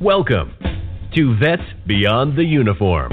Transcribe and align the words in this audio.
Welcome 0.00 0.54
to 1.16 1.36
Vets 1.38 1.60
Beyond 1.84 2.38
the 2.38 2.44
Uniform, 2.44 3.10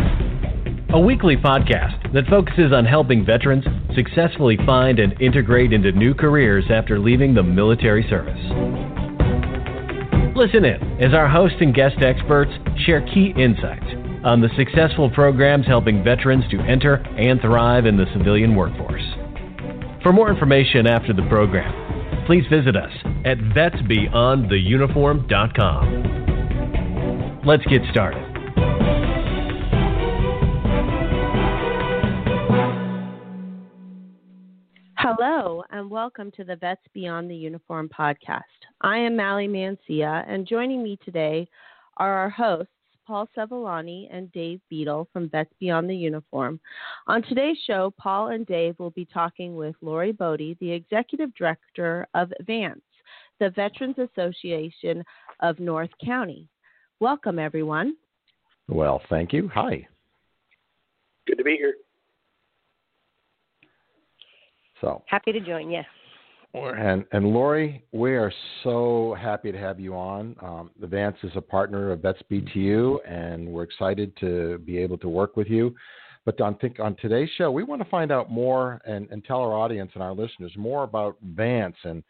a 0.93 0.99
weekly 0.99 1.35
podcast 1.35 2.13
that 2.13 2.27
focuses 2.29 2.71
on 2.71 2.85
helping 2.85 3.25
veterans 3.25 3.65
successfully 3.95 4.55
find 4.67 4.99
and 4.99 5.19
integrate 5.19 5.73
into 5.73 5.91
new 5.93 6.13
careers 6.13 6.65
after 6.69 6.99
leaving 6.99 7.33
the 7.33 7.41
military 7.41 8.07
service. 8.07 8.37
Listen 10.35 10.63
in 10.63 11.03
as 11.03 11.15
our 11.15 11.27
host 11.27 11.55
and 11.59 11.73
guest 11.73 11.95
experts 12.03 12.51
share 12.85 13.01
key 13.01 13.33
insights 13.35 13.87
on 14.23 14.39
the 14.39 14.49
successful 14.55 15.09
programs 15.09 15.65
helping 15.65 16.03
veterans 16.03 16.43
to 16.51 16.59
enter 16.59 16.97
and 17.17 17.41
thrive 17.41 17.87
in 17.87 17.97
the 17.97 18.05
civilian 18.15 18.55
workforce. 18.55 19.01
For 20.03 20.13
more 20.13 20.29
information 20.29 20.85
after 20.85 21.13
the 21.13 21.27
program, 21.29 22.27
please 22.27 22.45
visit 22.47 22.75
us 22.75 22.91
at 23.25 23.39
vetsbeyondtheuniform.com. 23.39 26.24
Let's 27.47 27.63
get 27.67 27.83
started. 27.91 28.23
Hello, 34.97 35.63
and 35.69 35.87
welcome 35.87 36.31
to 36.31 36.43
the 36.43 36.55
Vets 36.55 36.81
Beyond 36.95 37.29
the 37.29 37.35
Uniform 37.35 37.87
podcast. 37.87 38.41
I 38.81 38.97
am 38.97 39.15
Mally 39.15 39.47
Mancia, 39.47 40.25
and 40.27 40.47
joining 40.47 40.81
me 40.81 40.97
today 41.05 41.47
are 41.97 42.13
our 42.13 42.31
hosts, 42.31 42.71
Paul 43.05 43.29
Sevillani 43.37 44.07
and 44.11 44.31
Dave 44.31 44.59
Beadle 44.71 45.07
from 45.13 45.29
Vets 45.29 45.53
Beyond 45.59 45.87
the 45.87 45.95
Uniform. 45.95 46.59
On 47.05 47.21
today's 47.21 47.57
show, 47.67 47.93
Paul 47.99 48.29
and 48.29 48.47
Dave 48.47 48.73
will 48.79 48.89
be 48.89 49.05
talking 49.05 49.55
with 49.55 49.75
Lori 49.81 50.13
Boody, 50.13 50.57
the 50.59 50.71
Executive 50.71 51.31
Director 51.35 52.07
of 52.15 52.33
VANC, 52.47 52.81
the 53.39 53.51
Veterans 53.51 53.97
Association 53.99 55.03
of 55.41 55.59
North 55.59 55.91
County. 56.03 56.49
Welcome, 56.99 57.39
everyone. 57.39 57.95
Well, 58.67 59.01
thank 59.09 59.33
you. 59.33 59.49
Hi. 59.53 59.87
Good 61.27 61.37
to 61.37 61.43
be 61.43 61.55
here. 61.57 61.75
So 64.81 65.03
happy 65.07 65.31
to 65.31 65.39
join 65.39 65.71
you. 65.71 65.81
And 66.53 67.03
and 67.11 67.27
Lori, 67.27 67.83
we 67.91 68.15
are 68.15 68.31
so 68.63 69.15
happy 69.19 69.51
to 69.51 69.57
have 69.57 69.77
you 69.77 69.93
on. 69.93 70.37
Um, 70.41 70.71
VANC 70.81 71.15
is 71.23 71.31
a 71.35 71.41
partner 71.41 71.91
of 71.91 71.99
Vets 72.01 72.21
BTU, 72.31 72.97
and 73.05 73.45
we're 73.45 73.63
excited 73.63 74.15
to 74.21 74.59
be 74.59 74.77
able 74.77 74.97
to 74.99 75.09
work 75.09 75.35
with 75.35 75.47
you. 75.47 75.75
But 76.23 76.39
on 76.39 76.55
think 76.55 76.79
on 76.79 76.95
today's 76.95 77.29
show, 77.37 77.51
we 77.51 77.63
want 77.63 77.81
to 77.83 77.89
find 77.89 78.09
out 78.09 78.31
more 78.31 78.81
and, 78.85 79.09
and 79.11 79.23
tell 79.25 79.41
our 79.41 79.53
audience 79.53 79.91
and 79.95 80.01
our 80.01 80.13
listeners 80.13 80.53
more 80.55 80.83
about 80.83 81.17
VANC 81.35 81.75
and 81.83 82.03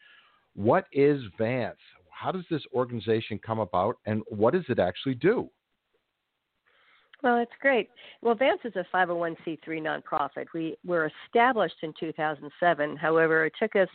what 0.54 0.86
is 0.92 1.20
VANC 1.38 1.74
how 2.16 2.32
does 2.32 2.44
this 2.50 2.62
organization 2.74 3.38
come 3.44 3.58
about 3.58 3.98
and 4.06 4.22
what 4.28 4.54
does 4.54 4.64
it 4.68 4.78
actually 4.78 5.14
do? 5.14 5.50
Well, 7.22 7.38
it's 7.38 7.52
great. 7.60 7.90
Well, 8.22 8.34
VANC 8.34 8.64
is 8.64 8.72
a 8.76 8.86
501c3 8.94 9.58
nonprofit. 9.68 10.46
We 10.54 10.76
were 10.84 11.10
established 11.26 11.76
in 11.82 11.92
2007. 11.98 12.96
However, 12.96 13.46
it 13.46 13.52
took 13.60 13.76
us 13.76 13.88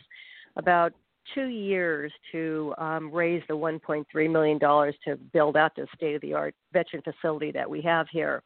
about 0.56 0.92
two 1.34 1.46
years 1.46 2.12
to 2.32 2.74
um, 2.78 3.10
raise 3.12 3.42
the 3.48 3.54
1.3 3.54 4.30
million 4.30 4.58
dollars 4.58 4.94
to 5.06 5.16
build 5.16 5.56
out 5.56 5.74
the 5.76 5.86
state-of-the-art 5.96 6.54
veteran 6.72 7.02
facility 7.02 7.52
that 7.52 7.68
we 7.68 7.80
have 7.80 8.06
here. 8.10 8.42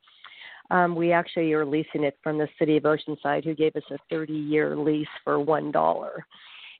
Um, 0.70 0.94
we 0.94 1.12
actually 1.12 1.52
are 1.52 1.64
leasing 1.64 2.04
it 2.04 2.18
from 2.22 2.38
the 2.38 2.48
city 2.58 2.76
of 2.76 2.84
Oceanside, 2.84 3.44
who 3.44 3.54
gave 3.54 3.76
us 3.76 3.82
a 3.90 4.14
30-year 4.14 4.76
lease 4.76 5.06
for 5.24 5.38
one 5.38 5.70
dollar. 5.70 6.26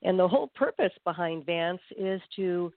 And 0.03 0.19
the 0.19 0.28
whole 0.28 0.48
purpose 0.48 0.92
behind 1.05 1.47
VANC 1.47 1.81
is 1.97 2.20
to 2.36 2.72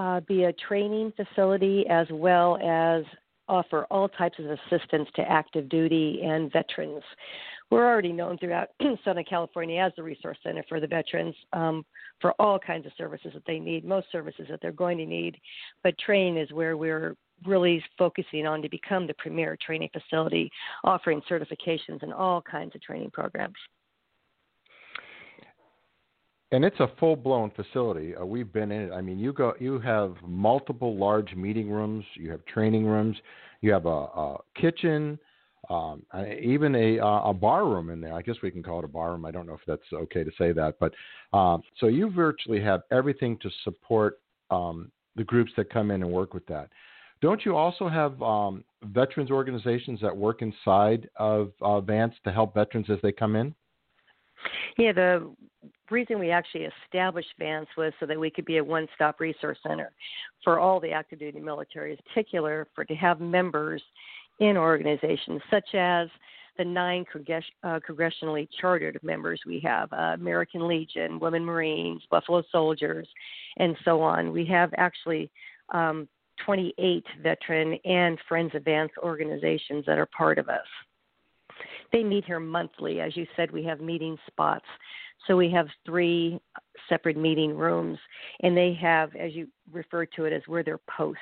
uh, 0.00 0.18
be 0.20 0.44
a 0.44 0.52
training 0.54 1.12
facility 1.14 1.84
as 1.90 2.06
well 2.10 2.56
as 2.56 3.04
offer 3.48 3.84
all 3.90 4.08
types 4.08 4.38
of 4.38 4.46
assistance 4.46 5.06
to 5.14 5.22
active 5.30 5.68
duty 5.68 6.22
and 6.24 6.50
veterans. 6.50 7.02
We're 7.70 7.86
already 7.86 8.12
known 8.12 8.38
throughout 8.38 8.68
Southern 9.04 9.24
California 9.24 9.78
as 9.78 9.92
the 9.96 10.02
resource 10.02 10.38
center 10.42 10.64
for 10.68 10.80
the 10.80 10.86
veterans 10.86 11.34
um, 11.52 11.84
for 12.18 12.32
all 12.40 12.58
kinds 12.58 12.86
of 12.86 12.92
services 12.96 13.32
that 13.34 13.42
they 13.46 13.58
need, 13.58 13.84
most 13.84 14.06
services 14.10 14.46
that 14.48 14.60
they're 14.62 14.72
going 14.72 14.96
to 14.96 15.06
need. 15.06 15.36
But 15.84 15.98
training 15.98 16.38
is 16.38 16.50
where 16.50 16.78
we're 16.78 17.14
really 17.44 17.84
focusing 17.98 18.46
on 18.46 18.62
to 18.62 18.70
become 18.70 19.06
the 19.06 19.14
premier 19.14 19.58
training 19.64 19.90
facility, 19.92 20.50
offering 20.82 21.20
certifications 21.30 22.02
and 22.02 22.14
all 22.14 22.40
kinds 22.40 22.74
of 22.74 22.80
training 22.80 23.10
programs 23.10 23.56
and 26.52 26.64
it's 26.64 26.80
a 26.80 26.88
full 26.98 27.16
blown 27.16 27.50
facility. 27.50 28.14
Uh, 28.16 28.24
we've 28.24 28.52
been 28.52 28.72
in 28.72 28.82
it. 28.82 28.92
I 28.92 29.00
mean, 29.00 29.18
you 29.18 29.32
go, 29.32 29.54
you 29.60 29.78
have 29.80 30.16
multiple 30.26 30.96
large 30.96 31.34
meeting 31.34 31.70
rooms. 31.70 32.04
You 32.14 32.30
have 32.30 32.44
training 32.46 32.86
rooms. 32.86 33.16
You 33.60 33.72
have 33.72 33.86
a, 33.86 33.88
a 33.88 34.38
kitchen, 34.60 35.18
um, 35.68 36.02
even 36.42 36.74
a 36.74 36.98
a 36.98 37.34
bar 37.34 37.66
room 37.66 37.90
in 37.90 38.00
there. 38.00 38.14
I 38.14 38.22
guess 38.22 38.36
we 38.42 38.50
can 38.50 38.62
call 38.62 38.80
it 38.80 38.84
a 38.84 38.88
bar 38.88 39.12
room. 39.12 39.24
I 39.24 39.30
don't 39.30 39.46
know 39.46 39.54
if 39.54 39.60
that's 39.66 39.82
okay 39.92 40.24
to 40.24 40.30
say 40.38 40.52
that, 40.52 40.76
but 40.80 40.92
um, 41.36 41.62
so 41.78 41.86
you 41.86 42.10
virtually 42.10 42.60
have 42.62 42.82
everything 42.90 43.38
to 43.42 43.50
support 43.64 44.20
um, 44.50 44.90
the 45.16 45.24
groups 45.24 45.52
that 45.56 45.70
come 45.72 45.90
in 45.90 46.02
and 46.02 46.10
work 46.10 46.34
with 46.34 46.46
that. 46.46 46.70
Don't 47.20 47.44
you 47.44 47.54
also 47.54 47.86
have 47.88 48.20
um, 48.22 48.64
veterans 48.84 49.30
organizations 49.30 50.00
that 50.00 50.16
work 50.16 50.40
inside 50.40 51.08
of 51.16 51.52
uh, 51.60 51.80
VANC 51.80 52.14
to 52.24 52.32
help 52.32 52.54
veterans 52.54 52.88
as 52.88 52.98
they 53.02 53.12
come 53.12 53.36
in? 53.36 53.54
Yeah, 54.78 54.92
the 54.92 55.30
reason 55.90 56.18
we 56.18 56.30
actually 56.30 56.68
established 56.86 57.28
VANC 57.38 57.66
was 57.76 57.92
so 58.00 58.06
that 58.06 58.18
we 58.18 58.30
could 58.30 58.44
be 58.44 58.58
a 58.58 58.64
one-stop 58.64 59.20
resource 59.20 59.58
center 59.66 59.92
for 60.44 60.58
all 60.58 60.80
the 60.80 60.90
active 60.90 61.18
duty 61.18 61.40
military, 61.40 61.92
in 61.92 61.98
particular 62.06 62.68
for 62.74 62.84
to 62.84 62.94
have 62.94 63.20
members 63.20 63.82
in 64.38 64.56
organizations 64.56 65.40
such 65.50 65.74
as 65.74 66.08
the 66.58 66.64
nine 66.64 67.04
uh, 67.62 67.80
congressionally 67.88 68.48
chartered 68.60 68.98
members 69.02 69.40
we 69.46 69.60
have 69.60 69.92
uh, 69.92 70.14
American 70.14 70.66
Legion, 70.66 71.18
Women 71.18 71.44
Marines, 71.44 72.02
Buffalo 72.10 72.42
Soldiers, 72.52 73.08
and 73.56 73.76
so 73.84 74.00
on. 74.02 74.32
We 74.32 74.44
have 74.46 74.70
actually 74.76 75.30
um, 75.70 76.08
28 76.44 77.04
veteran 77.22 77.78
and 77.84 78.18
Friends 78.28 78.54
of 78.54 78.64
VANC 78.64 78.90
organizations 78.98 79.84
that 79.86 79.98
are 79.98 80.06
part 80.06 80.38
of 80.38 80.48
us. 80.48 80.66
They 81.92 82.04
meet 82.04 82.24
here 82.24 82.40
monthly. 82.40 83.00
As 83.00 83.16
you 83.16 83.26
said, 83.36 83.50
we 83.50 83.64
have 83.64 83.80
meeting 83.80 84.16
spots. 84.26 84.66
So 85.26 85.36
we 85.36 85.50
have 85.50 85.66
three 85.84 86.40
separate 86.88 87.16
meeting 87.16 87.56
rooms, 87.56 87.98
and 88.40 88.56
they 88.56 88.76
have, 88.80 89.14
as 89.16 89.34
you 89.34 89.48
refer 89.70 90.06
to 90.06 90.24
it, 90.24 90.32
as 90.32 90.42
we're 90.48 90.62
their 90.62 90.80
post. 90.96 91.18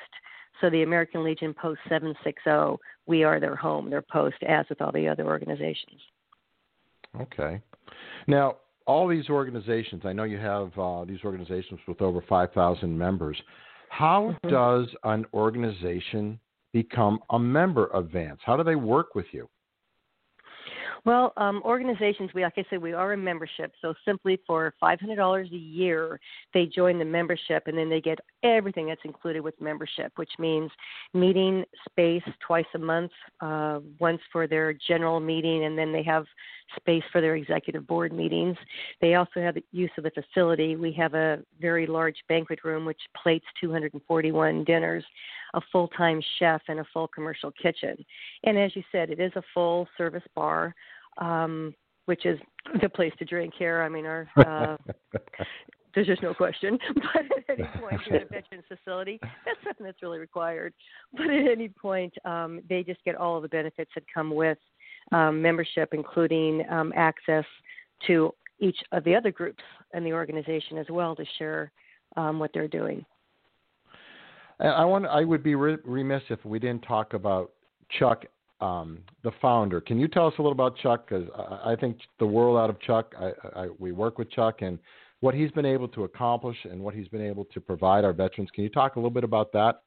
So 0.61 0.69
the 0.69 0.83
American 0.83 1.23
Legion 1.23 1.53
Post 1.53 1.79
760, 1.89 2.81
we 3.05 3.23
are 3.23 3.39
their 3.39 3.55
home, 3.55 3.89
their 3.89 4.01
post, 4.01 4.37
as 4.47 4.65
with 4.69 4.81
all 4.81 4.91
the 4.91 5.07
other 5.07 5.25
organizations. 5.25 6.01
Okay. 7.19 7.61
Now, 8.27 8.57
all 8.85 9.07
these 9.07 9.29
organizations, 9.29 10.03
I 10.05 10.13
know 10.13 10.23
you 10.23 10.37
have 10.37 10.77
uh, 10.77 11.05
these 11.05 11.19
organizations 11.23 11.79
with 11.87 12.01
over 12.01 12.23
5,000 12.27 12.97
members. 12.97 13.37
How 13.89 14.35
mm-hmm. 14.43 14.49
does 14.49 14.87
an 15.03 15.25
organization 15.33 16.39
become 16.73 17.19
a 17.31 17.39
member 17.39 17.85
of 17.87 18.05
VANC? 18.05 18.37
How 18.43 18.57
do 18.57 18.63
they 18.63 18.75
work 18.75 19.15
with 19.15 19.25
you? 19.31 19.49
Well, 21.05 21.33
um, 21.37 21.61
organizations, 21.63 22.31
we 22.33 22.43
like 22.43 22.53
I 22.57 22.65
said, 22.69 22.81
we 22.81 22.93
are 22.93 23.13
a 23.13 23.17
membership. 23.17 23.71
So 23.81 23.93
simply 24.05 24.39
for 24.45 24.73
five 24.79 24.99
hundred 24.99 25.15
dollars 25.15 25.49
a 25.51 25.57
year, 25.57 26.19
they 26.53 26.65
join 26.65 26.99
the 26.99 27.05
membership, 27.05 27.63
and 27.67 27.77
then 27.77 27.89
they 27.89 28.01
get 28.01 28.19
everything 28.43 28.87
that's 28.87 29.01
included 29.05 29.41
with 29.41 29.59
membership, 29.61 30.11
which 30.17 30.31
means 30.37 30.69
meeting 31.13 31.63
space 31.89 32.23
twice 32.45 32.65
a 32.75 32.79
month, 32.79 33.11
uh, 33.41 33.79
once 33.99 34.21
for 34.31 34.47
their 34.47 34.73
general 34.73 35.19
meeting, 35.19 35.65
and 35.65 35.77
then 35.77 35.91
they 35.93 36.03
have 36.03 36.25
space 36.75 37.03
for 37.11 37.21
their 37.21 37.35
executive 37.35 37.87
board 37.87 38.13
meetings. 38.13 38.57
They 39.01 39.15
also 39.15 39.41
have 39.41 39.55
the 39.55 39.63
use 39.71 39.91
of 39.97 40.03
the 40.03 40.11
facility. 40.11 40.75
We 40.75 40.91
have 40.93 41.13
a 41.13 41.39
very 41.59 41.87
large 41.87 42.17
banquet 42.27 42.63
room 42.63 42.85
which 42.85 43.01
plates 43.21 43.45
241 43.61 44.63
dinners, 44.65 45.03
a 45.53 45.61
full 45.71 45.87
time 45.89 46.21
chef, 46.37 46.61
and 46.67 46.79
a 46.79 46.85
full 46.93 47.07
commercial 47.07 47.51
kitchen. 47.51 47.97
And 48.43 48.57
as 48.57 48.75
you 48.75 48.83
said, 48.91 49.09
it 49.09 49.19
is 49.19 49.31
a 49.35 49.43
full 49.53 49.87
service 49.97 50.23
bar. 50.35 50.75
Um, 51.19 51.75
which 52.05 52.25
is 52.25 52.39
the 52.81 52.89
place 52.89 53.13
to 53.19 53.25
drink 53.25 53.53
here. 53.55 53.83
I 53.83 53.89
mean, 53.89 54.07
our 54.07 54.27
uh, 54.37 54.77
there's 55.93 56.07
just 56.07 56.21
no 56.21 56.33
question. 56.33 56.77
But 56.95 57.25
at 57.37 57.59
any 57.59 57.67
point 57.79 58.01
in 58.07 58.15
a 58.15 58.19
veterans 58.31 58.65
facility, 58.67 59.19
that's 59.21 59.57
something 59.63 59.85
that's 59.85 60.01
really 60.01 60.19
required. 60.19 60.73
But 61.13 61.29
at 61.29 61.51
any 61.51 61.69
point, 61.69 62.13
um, 62.25 62.61
they 62.69 62.83
just 62.83 63.03
get 63.03 63.15
all 63.15 63.37
of 63.37 63.43
the 63.43 63.49
benefits 63.49 63.91
that 63.95 64.03
come 64.13 64.31
with 64.31 64.57
um, 65.11 65.41
membership, 65.41 65.89
including 65.93 66.63
um, 66.69 66.93
access 66.95 67.45
to 68.07 68.33
each 68.59 68.77
of 68.91 69.03
the 69.03 69.15
other 69.15 69.31
groups 69.31 69.63
in 69.93 70.03
the 70.03 70.13
organization 70.13 70.77
as 70.77 70.87
well 70.89 71.15
to 71.15 71.25
share 71.37 71.71
um, 72.17 72.39
what 72.39 72.51
they're 72.53 72.67
doing. 72.67 73.05
I 74.59 74.83
want. 74.83 75.05
I 75.05 75.23
would 75.23 75.41
be 75.41 75.55
remiss 75.55 76.23
if 76.29 76.43
we 76.43 76.59
didn't 76.59 76.81
talk 76.81 77.13
about 77.13 77.51
Chuck, 77.97 78.25
um, 78.61 78.99
the 79.23 79.31
founder. 79.41 79.81
Can 79.81 79.99
you 79.99 80.07
tell 80.07 80.27
us 80.27 80.33
a 80.37 80.41
little 80.41 80.51
about 80.51 80.77
Chuck? 80.77 81.07
Because 81.07 81.27
I, 81.35 81.73
I 81.73 81.75
think 81.75 81.97
the 82.19 82.25
world 82.25 82.57
out 82.57 82.69
of 82.69 82.79
Chuck. 82.81 83.13
I, 83.19 83.31
I, 83.55 83.67
we 83.77 83.91
work 83.91 84.17
with 84.17 84.29
Chuck 84.31 84.61
and 84.61 84.79
what 85.21 85.35
he's 85.35 85.51
been 85.51 85.65
able 85.65 85.87
to 85.89 86.03
accomplish 86.05 86.57
and 86.63 86.79
what 86.81 86.93
he's 86.93 87.07
been 87.07 87.25
able 87.25 87.45
to 87.45 87.59
provide 87.59 88.05
our 88.05 88.13
veterans. 88.13 88.49
Can 88.53 88.63
you 88.63 88.69
talk 88.69 88.95
a 88.95 88.99
little 88.99 89.09
bit 89.09 89.23
about 89.23 89.51
that? 89.53 89.81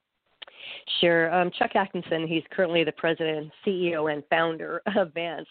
Sure. 1.01 1.33
Um, 1.33 1.51
Chuck 1.59 1.75
Atkinson, 1.75 2.27
he's 2.27 2.43
currently 2.51 2.85
the 2.85 2.93
president, 2.93 3.51
CEO, 3.67 4.13
and 4.13 4.23
founder 4.31 4.83
of 4.97 5.13
VANC. 5.15 5.47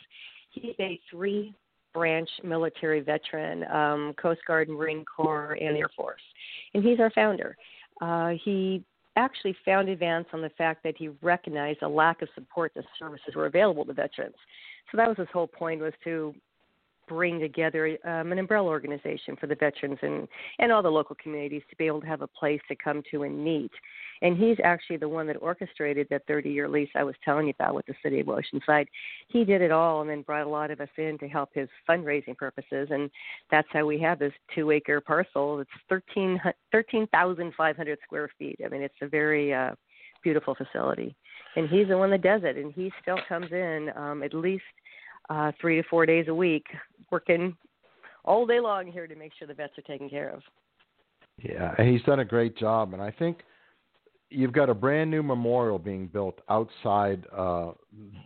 He's 0.52 0.76
a 0.80 1.00
three 1.10 1.54
branch 1.94 2.30
military 2.44 3.02
veteran, 3.02 3.66
um, 3.72 4.14
Coast 4.22 4.42
Guard, 4.48 4.70
Marine 4.70 5.04
Corps, 5.06 5.58
and 5.60 5.76
Air 5.76 5.90
Force. 5.96 6.22
And 6.74 6.84
he's 6.84 7.00
our 7.00 7.12
founder. 7.12 7.58
Uh, 8.02 8.34
he 8.44 8.84
actually 9.16 9.56
founded 9.66 10.00
VANC 10.00 10.28
on 10.34 10.42
the 10.42 10.50
fact 10.50 10.84
that 10.84 10.96
he 10.98 11.10
recognized 11.22 11.82
a 11.82 11.88
lack 11.88 12.22
of 12.22 12.30
support 12.36 12.72
the 12.74 12.84
services 12.98 13.36
were 13.36 13.46
available 13.46 13.86
to 13.86 13.94
veterans. 13.94 14.36
So 14.92 14.98
that 14.98 15.08
was 15.08 15.18
his 15.18 15.28
whole 15.34 15.48
point 15.48 15.82
was 15.82 15.94
to 16.04 16.34
bring 17.12 17.42
together 17.42 17.98
um, 18.06 18.32
an 18.32 18.40
umbrella 18.40 18.70
organization 18.70 19.36
for 19.36 19.48
the 19.48 19.56
veterans 19.56 20.00
and, 20.02 20.30
and 20.60 20.72
all 20.72 20.82
the 20.82 20.90
local 20.90 21.18
communities 21.22 21.62
to 21.70 21.76
be 21.76 21.86
able 21.86 22.00
to 22.00 22.08
have 22.08 22.22
a 22.22 22.28
place 22.28 22.62
to 22.70 22.76
come 22.76 23.04
to 23.12 23.24
and 23.24 23.44
meet. 23.44 23.72
And 24.22 24.38
he's 24.38 24.56
actually 24.64 24.96
the 24.96 25.10
one 25.10 25.28
that 25.28 25.36
orchestrated 25.42 26.08
that 26.10 26.26
30 26.26 26.50
year 26.50 26.70
lease 26.70 26.90
I 26.96 27.04
was 27.04 27.16
telling 27.26 27.48
you 27.48 27.54
about 27.60 27.76
with 27.76 27.86
the 27.86 27.96
city 28.02 28.22
of 28.22 28.28
Oceanside. 28.28 28.86
He 29.28 29.44
did 29.44 29.62
it 29.62 29.72
all 29.72 30.00
and 30.00 30.10
then 30.10 30.22
brought 30.22 30.48
a 30.48 30.50
lot 30.50 30.72
of 30.72 30.80
us 30.80 30.88
in 30.98 31.18
to 31.18 31.28
help 31.28 31.50
his 31.54 31.68
fundraising 31.90 32.38
purposes. 32.38 32.88
And 32.92 33.12
that's 33.50 33.68
how 33.74 33.86
we 33.86 34.00
have 34.00 34.20
this 34.20 34.34
two 34.56 34.72
acre 34.72 35.02
parcel. 35.02 35.60
It's 35.60 35.70
13,500 35.90 36.56
13, 36.72 37.98
square 38.06 38.30
feet. 38.40 38.60
I 38.64 38.70
mean, 38.70 38.84
it's 38.84 38.96
a 39.02 39.08
very 39.08 39.54
uh, 39.54 39.72
beautiful 40.24 40.56
facility. 40.56 41.14
And 41.58 41.68
he's 41.68 41.90
the 41.90 41.98
one 41.98 42.12
that 42.12 42.22
does 42.22 42.42
it. 42.46 42.56
And 42.56 42.72
he 42.72 42.90
still 43.02 43.20
comes 43.28 43.52
in 43.52 43.90
um, 43.98 44.24
at 44.24 44.34
least 44.34 44.64
uh, 45.32 45.52
three 45.62 45.82
to 45.82 45.88
four 45.90 46.06
days 46.06 46.28
a 46.28 46.34
week, 46.34 46.66
working 47.10 47.56
all 48.26 48.46
day 48.46 48.60
long 48.60 48.92
here 48.92 49.08
to 49.08 49.16
make 49.16 49.32
sure 49.38 49.48
the 49.48 49.54
vets 49.54 49.78
are 49.78 49.84
taken 49.84 50.10
care 50.10 50.30
of. 50.30 50.42
Yeah, 51.42 51.74
he's 51.84 52.04
done 52.04 52.20
a 52.20 52.26
great 52.26 52.58
job. 52.58 52.94
And 52.94 53.02
I 53.02 53.12
think 53.12 53.38
you've 54.30 54.52
got 54.52 54.70
a 54.70 54.74
brand 54.74 55.10
new 55.10 55.24
memorial 55.24 55.80
being 55.80 56.08
built 56.08 56.40
outside 56.50 57.26
uh, 57.36 57.72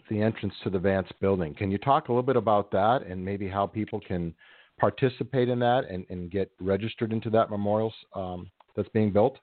the 0.09 0.21
entrance 0.21 0.53
to 0.63 0.69
the 0.71 0.79
VANC 0.79 1.07
building. 1.21 1.53
Can 1.53 1.69
you 1.69 1.77
talk 1.77 2.09
a 2.09 2.11
little 2.11 2.23
bit 2.23 2.35
about 2.35 2.71
that 2.71 3.05
and 3.07 3.23
maybe 3.23 3.47
how 3.47 3.67
people 3.67 3.99
can 3.99 4.33
participate 4.79 5.47
in 5.47 5.59
that 5.59 5.83
and, 5.89 6.05
and 6.09 6.31
get 6.31 6.51
registered 6.59 7.13
into 7.13 7.29
that 7.29 7.51
memorial 7.51 7.93
um, 8.15 8.49
that's 8.75 8.89
being 8.89 9.11
built? 9.11 9.37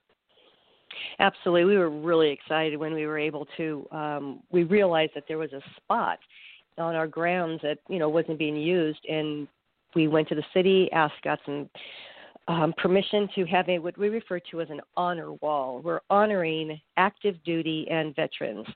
Absolutely. 1.20 1.64
We 1.64 1.78
were 1.78 1.90
really 1.90 2.30
excited 2.30 2.76
when 2.76 2.92
we 2.92 3.06
were 3.06 3.18
able 3.18 3.46
to. 3.56 3.86
Um, 3.92 4.40
we 4.50 4.64
realized 4.64 5.12
that 5.14 5.24
there 5.28 5.38
was 5.38 5.52
a 5.52 5.62
spot 5.76 6.18
on 6.78 6.94
our 6.94 7.06
grounds 7.06 7.60
that 7.62 7.78
you 7.88 7.98
know 7.98 8.08
wasn't 8.08 8.38
being 8.38 8.56
used, 8.56 9.04
and 9.08 9.48
we 9.94 10.08
went 10.08 10.28
to 10.28 10.34
the 10.34 10.44
city, 10.54 10.90
asked, 10.92 11.22
got 11.22 11.38
some 11.44 11.68
um, 12.48 12.74
permission 12.76 13.28
to 13.34 13.44
have 13.46 13.68
a 13.68 13.78
what 13.78 13.96
we 13.96 14.08
refer 14.08 14.40
to 14.50 14.60
as 14.60 14.70
an 14.70 14.80
honor 14.96 15.32
wall. 15.34 15.80
We're 15.82 16.00
honoring 16.10 16.80
active 16.96 17.36
duty 17.44 17.86
and 17.90 18.14
veterans, 18.16 18.66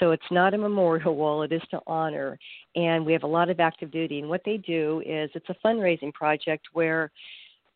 so 0.00 0.10
it's 0.10 0.22
not 0.30 0.54
a 0.54 0.58
memorial 0.58 1.14
wall; 1.14 1.42
it 1.42 1.52
is 1.52 1.62
to 1.70 1.80
honor. 1.86 2.38
And 2.74 3.06
we 3.06 3.12
have 3.12 3.22
a 3.22 3.28
lot 3.28 3.50
of 3.50 3.60
active 3.60 3.90
duty, 3.90 4.18
and 4.18 4.28
what 4.28 4.42
they 4.44 4.56
do 4.56 5.02
is 5.06 5.30
it's 5.34 5.48
a 5.48 5.56
fundraising 5.66 6.12
project 6.12 6.68
where 6.72 7.10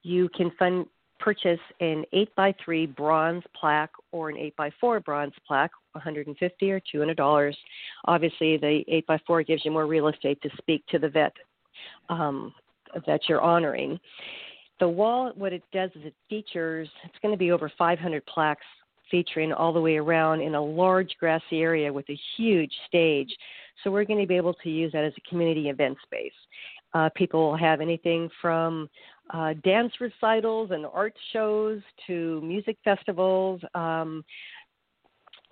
you 0.03 0.29
can 0.31 0.51
fund 0.59 0.87
purchase 1.19 1.61
an 1.81 2.05
8 2.13 2.35
by 2.35 2.55
3 2.65 2.87
bronze 2.87 3.43
plaque 3.59 3.93
or 4.13 4.29
an 4.29 4.37
8 4.37 4.57
by 4.57 4.71
4 4.81 5.01
bronze 5.01 5.33
plaque 5.47 5.71
150 5.97 6.71
or 6.71 6.81
200 6.93 7.17
dollars 7.17 7.57
obviously 8.07 8.57
the 8.57 8.85
8x4 9.09 9.47
gives 9.47 9.65
you 9.65 9.71
more 9.71 9.87
real 9.87 10.09
estate 10.09 10.41
to 10.43 10.51
speak 10.59 10.87
to 10.87 10.99
the 10.99 11.09
vet 11.09 11.33
um, 12.09 12.55
that 13.07 13.21
you're 13.29 13.41
honoring 13.41 13.99
the 14.79 14.89
wall, 14.89 15.33
what 15.35 15.53
it 15.53 15.63
does 15.73 15.91
is 15.95 16.03
it 16.05 16.15
features, 16.29 16.89
it's 17.05 17.17
going 17.23 17.33
to 17.33 17.39
be 17.39 17.51
over 17.51 17.71
500 17.79 18.25
plaques 18.27 18.67
featuring 19.11 19.53
all 19.53 19.73
the 19.73 19.81
way 19.81 19.97
around 19.97 20.41
in 20.41 20.55
a 20.55 20.63
large 20.63 21.15
grassy 21.19 21.61
area 21.61 21.93
with 21.93 22.09
a 22.11 22.19
huge 22.37 22.73
stage. 22.87 23.35
So 23.83 23.91
we're 23.91 24.05
going 24.05 24.21
to 24.21 24.27
be 24.27 24.37
able 24.37 24.55
to 24.55 24.69
use 24.69 24.93
that 24.93 25.05
as 25.05 25.13
a 25.17 25.29
community 25.29 25.69
event 25.69 25.97
space. 26.03 26.33
Uh, 26.93 27.09
people 27.15 27.41
will 27.41 27.57
have 27.57 27.81
anything 27.81 28.29
from 28.41 28.89
uh, 29.31 29.55
dance 29.65 29.93
recitals 30.01 30.71
and 30.71 30.87
art 30.87 31.15
shows 31.33 31.81
to 32.07 32.41
music 32.43 32.77
festivals. 32.85 33.61
Um, 33.75 34.25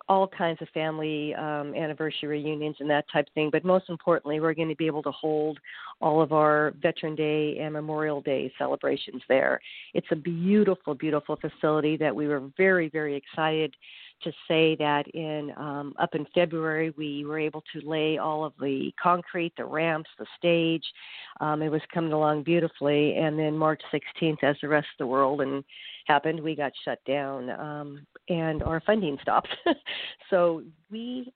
all 0.08 0.28
kinds 0.28 0.60
of 0.60 0.68
family 0.74 1.34
um, 1.34 1.74
anniversary 1.74 2.28
reunions 2.28 2.76
and 2.80 2.90
that 2.90 3.06
type 3.12 3.26
of 3.26 3.32
thing. 3.32 3.50
But 3.50 3.64
most 3.64 3.88
importantly, 3.88 4.40
we're 4.40 4.54
going 4.54 4.68
to 4.68 4.76
be 4.76 4.86
able 4.86 5.02
to 5.02 5.10
hold 5.10 5.58
all 6.00 6.20
of 6.20 6.32
our 6.32 6.74
Veteran 6.82 7.14
Day 7.14 7.58
and 7.58 7.72
Memorial 7.72 8.20
Day 8.20 8.52
celebrations 8.58 9.22
there. 9.28 9.60
It's 9.94 10.06
a 10.10 10.16
beautiful, 10.16 10.94
beautiful 10.94 11.36
facility 11.36 11.96
that 11.96 12.14
we 12.14 12.28
were 12.28 12.42
very, 12.56 12.88
very 12.88 13.16
excited 13.16 13.74
to 14.24 14.32
say 14.48 14.76
that 14.76 15.06
in 15.08 15.52
um, 15.56 15.94
up 15.98 16.14
in 16.14 16.26
February 16.34 16.92
we 16.96 17.24
were 17.24 17.38
able 17.38 17.62
to 17.72 17.88
lay 17.88 18.18
all 18.18 18.44
of 18.44 18.52
the 18.60 18.92
concrete, 19.00 19.52
the 19.56 19.64
ramps, 19.64 20.10
the 20.18 20.26
stage. 20.38 20.84
Um, 21.40 21.62
it 21.62 21.70
was 21.70 21.82
coming 21.92 22.12
along 22.12 22.42
beautifully, 22.42 23.16
and 23.16 23.38
then 23.38 23.56
March 23.56 23.82
16th, 23.92 24.42
as 24.42 24.56
the 24.60 24.68
rest 24.68 24.88
of 24.94 24.98
the 24.98 25.06
world 25.06 25.40
and 25.40 25.64
happened, 26.06 26.40
we 26.40 26.54
got 26.54 26.72
shut 26.84 26.98
down 27.06 27.50
um, 27.50 28.06
and 28.28 28.62
our 28.62 28.80
funding 28.80 29.18
stopped. 29.22 29.48
so 30.30 30.62
we 30.90 31.32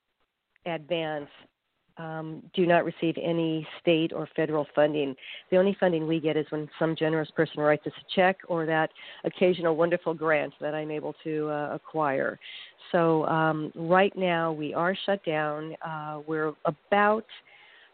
advance 0.66 1.28
um, 1.98 2.42
do 2.54 2.64
not 2.64 2.84
receive 2.84 3.16
any 3.20 3.66
state 3.80 4.12
or 4.12 4.28
federal 4.36 4.66
funding. 4.74 5.16
The 5.50 5.56
only 5.56 5.76
funding 5.80 6.06
we 6.06 6.20
get 6.20 6.36
is 6.36 6.46
when 6.50 6.68
some 6.78 6.94
generous 6.94 7.30
person 7.32 7.60
writes 7.60 7.86
us 7.86 7.92
a 7.98 8.14
check 8.14 8.38
or 8.46 8.66
that 8.66 8.90
occasional 9.24 9.76
wonderful 9.76 10.14
grant 10.14 10.54
that 10.60 10.74
I'm 10.74 10.90
able 10.90 11.14
to 11.24 11.48
uh, 11.48 11.70
acquire. 11.74 12.38
So 12.92 13.26
um, 13.26 13.72
right 13.74 14.16
now 14.16 14.52
we 14.52 14.74
are 14.74 14.96
shut 15.06 15.24
down. 15.24 15.74
Uh, 15.84 16.20
we're 16.26 16.52
about 16.64 17.24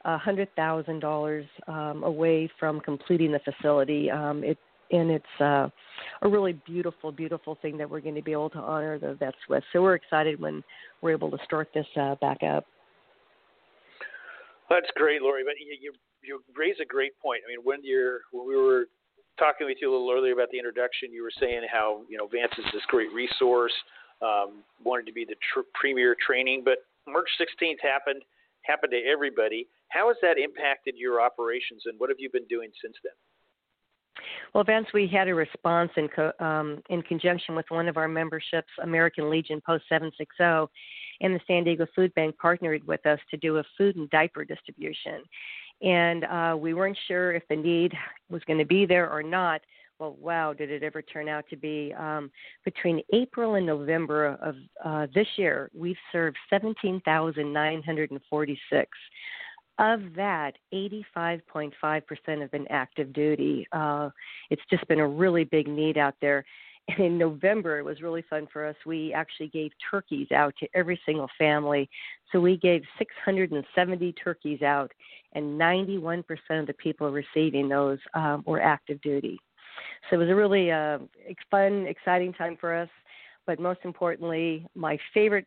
$100,000 0.06 1.46
um, 1.66 2.02
away 2.04 2.50
from 2.58 2.80
completing 2.80 3.32
the 3.32 3.40
facility. 3.40 4.10
Um, 4.10 4.44
it, 4.44 4.58
and 4.90 5.10
it's 5.10 5.40
uh, 5.40 5.68
a 6.22 6.28
really 6.28 6.52
beautiful, 6.66 7.10
beautiful 7.10 7.58
thing 7.62 7.78
that 7.78 7.88
we're 7.88 8.00
going 8.00 8.14
to 8.14 8.22
be 8.22 8.32
able 8.32 8.50
to 8.50 8.58
honor 8.58 8.98
the 8.98 9.14
vets 9.14 9.36
with. 9.48 9.64
So 9.72 9.82
we're 9.82 9.94
excited 9.94 10.40
when 10.40 10.62
we're 11.00 11.12
able 11.12 11.30
to 11.30 11.38
start 11.44 11.68
this 11.74 11.86
uh, 12.00 12.16
back 12.16 12.42
up. 12.42 12.66
That's 14.70 14.86
great, 14.94 15.22
Lori. 15.22 15.42
But 15.44 15.54
you, 15.58 15.76
you 15.80 15.92
you 16.22 16.42
raise 16.56 16.76
a 16.80 16.86
great 16.86 17.12
point. 17.20 17.42
I 17.46 17.48
mean, 17.50 17.64
when 17.64 17.80
you're 17.82 18.20
when 18.32 18.48
we 18.48 18.56
were 18.56 18.86
talking 19.38 19.66
with 19.66 19.78
you 19.80 19.90
a 19.90 19.92
little 19.92 20.10
earlier 20.10 20.32
about 20.32 20.48
the 20.52 20.58
introduction, 20.58 21.12
you 21.12 21.22
were 21.22 21.32
saying 21.38 21.62
how 21.70 22.02
you 22.08 22.16
know 22.16 22.26
VANC 22.26 22.58
is 22.58 22.64
this 22.72 22.82
great 22.88 23.12
resource. 23.12 23.72
Um, 24.24 24.64
wanted 24.82 25.06
to 25.06 25.12
be 25.12 25.24
the 25.24 25.36
tr- 25.52 25.68
premier 25.74 26.16
training, 26.24 26.62
but 26.64 26.78
March 27.06 27.28
16th 27.38 27.80
happened 27.82 28.22
happened 28.62 28.92
to 28.92 29.10
everybody. 29.10 29.68
How 29.88 30.08
has 30.08 30.16
that 30.22 30.38
impacted 30.38 30.94
your 30.96 31.20
operations, 31.20 31.82
and 31.84 32.00
what 32.00 32.08
have 32.08 32.18
you 32.18 32.30
been 32.30 32.46
doing 32.46 32.70
since 32.82 32.96
then? 33.04 33.12
Well, 34.54 34.64
VANC, 34.64 34.86
we 34.94 35.06
had 35.08 35.28
a 35.28 35.34
response 35.34 35.90
in 35.96 36.08
co- 36.08 36.32
um, 36.40 36.80
in 36.88 37.02
conjunction 37.02 37.54
with 37.54 37.66
one 37.68 37.88
of 37.88 37.96
our 37.96 38.08
memberships, 38.08 38.68
American 38.82 39.28
Legion 39.28 39.60
Post 39.66 39.84
760, 39.88 40.72
and 41.20 41.34
the 41.34 41.40
San 41.46 41.64
Diego 41.64 41.86
Food 41.94 42.14
Bank 42.14 42.36
partnered 42.38 42.86
with 42.86 43.04
us 43.06 43.18
to 43.30 43.36
do 43.36 43.58
a 43.58 43.64
food 43.76 43.96
and 43.96 44.08
diaper 44.10 44.44
distribution. 44.44 45.22
And 45.82 46.24
uh, 46.24 46.56
we 46.58 46.74
weren't 46.74 46.98
sure 47.08 47.32
if 47.32 47.42
the 47.48 47.56
need 47.56 47.92
was 48.30 48.42
going 48.44 48.58
to 48.58 48.64
be 48.64 48.86
there 48.86 49.10
or 49.10 49.22
not. 49.22 49.60
Well, 50.00 50.16
wow, 50.20 50.52
did 50.52 50.72
it 50.72 50.82
ever 50.82 51.02
turn 51.02 51.28
out 51.28 51.44
to 51.50 51.56
be? 51.56 51.94
Um, 51.96 52.32
between 52.64 53.00
April 53.12 53.54
and 53.54 53.64
November 53.64 54.36
of 54.42 54.56
uh, 54.84 55.06
this 55.14 55.28
year, 55.36 55.70
we've 55.72 55.94
served 56.10 56.36
17,946. 56.50 58.90
Of 59.78 60.00
that, 60.14 60.52
85.5% 60.72 62.40
have 62.40 62.50
been 62.50 62.66
active 62.70 63.12
duty. 63.12 63.66
Uh, 63.72 64.10
it's 64.50 64.62
just 64.70 64.86
been 64.88 65.00
a 65.00 65.08
really 65.08 65.44
big 65.44 65.68
need 65.68 65.98
out 65.98 66.14
there. 66.20 66.44
And 66.88 67.00
in 67.00 67.18
November, 67.18 67.78
it 67.78 67.84
was 67.84 68.02
really 68.02 68.22
fun 68.28 68.46
for 68.52 68.66
us. 68.66 68.76
We 68.84 69.12
actually 69.12 69.48
gave 69.48 69.70
turkeys 69.90 70.30
out 70.32 70.54
to 70.60 70.68
every 70.74 71.00
single 71.06 71.28
family. 71.38 71.88
So 72.30 72.40
we 72.40 72.58
gave 72.58 72.82
670 72.98 74.12
turkeys 74.12 74.60
out, 74.60 74.92
and 75.32 75.58
91% 75.58 76.24
of 76.50 76.66
the 76.66 76.74
people 76.74 77.10
receiving 77.10 77.68
those 77.68 77.98
um, 78.12 78.42
were 78.46 78.60
active 78.60 79.00
duty. 79.00 79.38
So 80.08 80.16
it 80.16 80.18
was 80.18 80.28
a 80.28 80.34
really 80.34 80.70
uh, 80.70 80.98
fun, 81.50 81.86
exciting 81.86 82.32
time 82.32 82.56
for 82.60 82.74
us. 82.74 82.88
But 83.46 83.60
most 83.60 83.80
importantly, 83.84 84.66
my 84.74 84.98
favorite 85.12 85.46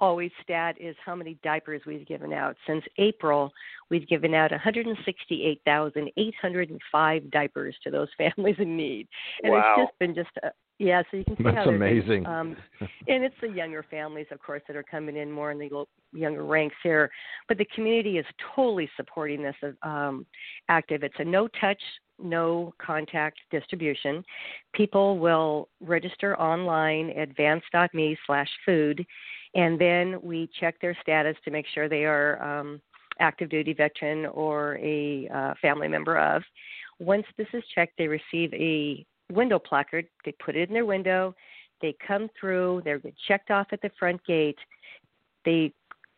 always 0.00 0.30
stat 0.42 0.76
is 0.78 0.96
how 1.04 1.14
many 1.14 1.36
diapers 1.42 1.82
we've 1.86 2.06
given 2.06 2.32
out. 2.32 2.56
Since 2.66 2.84
April, 2.98 3.52
we've 3.90 4.08
given 4.08 4.32
out 4.34 4.50
168,805 4.52 7.30
diapers 7.30 7.76
to 7.84 7.90
those 7.90 8.08
families 8.18 8.56
in 8.58 8.76
need. 8.76 9.08
And 9.42 9.52
wow. 9.52 9.74
it's 9.76 9.88
just 9.88 9.98
been 9.98 10.14
just 10.14 10.30
a, 10.42 10.52
yeah, 10.78 11.02
so 11.10 11.16
you 11.16 11.24
can 11.24 11.36
see 11.36 11.42
That's 11.42 11.56
how 11.56 11.70
amazing. 11.70 12.24
Um, 12.26 12.56
and 12.80 13.24
it's 13.24 13.34
the 13.40 13.48
younger 13.48 13.84
families, 13.90 14.26
of 14.30 14.40
course, 14.40 14.62
that 14.68 14.76
are 14.76 14.84
coming 14.84 15.16
in 15.16 15.28
more 15.30 15.50
in 15.50 15.58
the 15.58 15.84
younger 16.12 16.44
ranks 16.44 16.76
here. 16.84 17.10
But 17.48 17.58
the 17.58 17.66
community 17.74 18.18
is 18.18 18.26
totally 18.54 18.88
supporting 18.96 19.42
this 19.42 19.56
um, 19.82 20.24
active. 20.68 21.02
It's 21.02 21.16
a 21.18 21.24
no 21.24 21.48
touch, 21.60 21.82
no 22.20 22.72
contact 22.78 23.38
distribution. 23.50 24.24
People 24.74 25.18
will 25.18 25.68
register 25.80 26.38
online 26.38 27.10
at 27.10 27.36
vanc.me 27.36 28.16
slash 28.26 28.48
food 28.64 29.06
and 29.54 29.80
then 29.80 30.20
we 30.22 30.48
check 30.60 30.80
their 30.80 30.96
status 31.02 31.36
to 31.44 31.50
make 31.50 31.66
sure 31.74 31.88
they 31.88 32.04
are 32.04 32.42
um, 32.42 32.80
active 33.20 33.48
duty 33.48 33.72
veteran 33.72 34.26
or 34.26 34.78
a 34.78 35.28
uh, 35.34 35.54
family 35.60 35.88
member 35.88 36.18
of. 36.18 36.42
Once 36.98 37.24
this 37.36 37.46
is 37.52 37.62
checked, 37.74 37.94
they 37.98 38.08
receive 38.08 38.52
a 38.54 39.04
window 39.32 39.58
placard. 39.58 40.06
They 40.24 40.32
put 40.44 40.56
it 40.56 40.68
in 40.68 40.74
their 40.74 40.86
window. 40.86 41.34
They 41.80 41.96
come 42.06 42.28
through. 42.38 42.82
They're 42.84 43.00
checked 43.26 43.50
off 43.50 43.68
at 43.72 43.80
the 43.82 43.90
front 43.98 44.24
gate. 44.26 44.58
They 45.44 45.72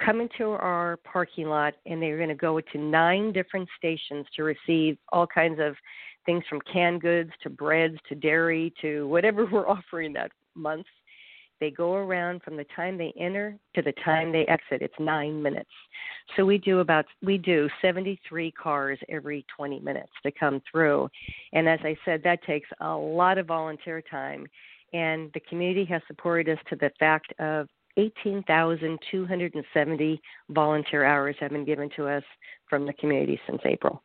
come 0.04 0.20
into 0.20 0.50
our 0.50 0.98
parking 1.04 1.46
lot 1.46 1.74
and 1.86 2.02
they're 2.02 2.16
going 2.16 2.28
to 2.28 2.34
go 2.34 2.60
to 2.60 2.78
nine 2.78 3.32
different 3.32 3.68
stations 3.76 4.26
to 4.36 4.42
receive 4.42 4.96
all 5.12 5.26
kinds 5.26 5.60
of 5.60 5.74
things 6.26 6.44
from 6.48 6.60
canned 6.72 7.00
goods 7.00 7.30
to 7.42 7.50
breads 7.50 7.96
to 8.08 8.14
dairy 8.14 8.72
to 8.80 9.06
whatever 9.08 9.46
we're 9.52 9.68
offering 9.68 10.12
that 10.14 10.30
month. 10.54 10.86
They 11.60 11.70
go 11.70 11.94
around 11.94 12.40
from 12.42 12.56
the 12.56 12.64
time 12.74 12.96
they 12.96 13.12
enter 13.20 13.54
to 13.74 13.82
the 13.82 13.92
time 14.02 14.32
they 14.32 14.46
exit. 14.46 14.80
It's 14.80 14.94
nine 14.98 15.42
minutes. 15.42 15.68
So 16.34 16.46
we 16.46 16.56
do 16.56 16.78
about 16.78 17.04
we 17.22 17.36
do 17.36 17.68
73 17.82 18.50
cars 18.52 18.98
every 19.10 19.44
20 19.54 19.78
minutes 19.80 20.12
to 20.22 20.32
come 20.32 20.62
through, 20.70 21.10
and 21.52 21.68
as 21.68 21.80
I 21.82 21.98
said, 22.06 22.22
that 22.24 22.42
takes 22.44 22.68
a 22.80 22.94
lot 22.94 23.36
of 23.36 23.46
volunteer 23.46 24.00
time. 24.00 24.46
And 24.94 25.30
the 25.34 25.40
community 25.40 25.84
has 25.84 26.00
supported 26.06 26.48
us 26.48 26.58
to 26.70 26.76
the 26.76 26.90
fact 26.98 27.32
of 27.38 27.68
18,270 28.00 30.22
volunteer 30.50 31.04
hours 31.04 31.36
have 31.40 31.50
been 31.50 31.64
given 31.64 31.90
to 31.96 32.06
us 32.08 32.22
from 32.68 32.86
the 32.86 32.92
community 32.94 33.40
since 33.46 33.60
April. 33.64 34.02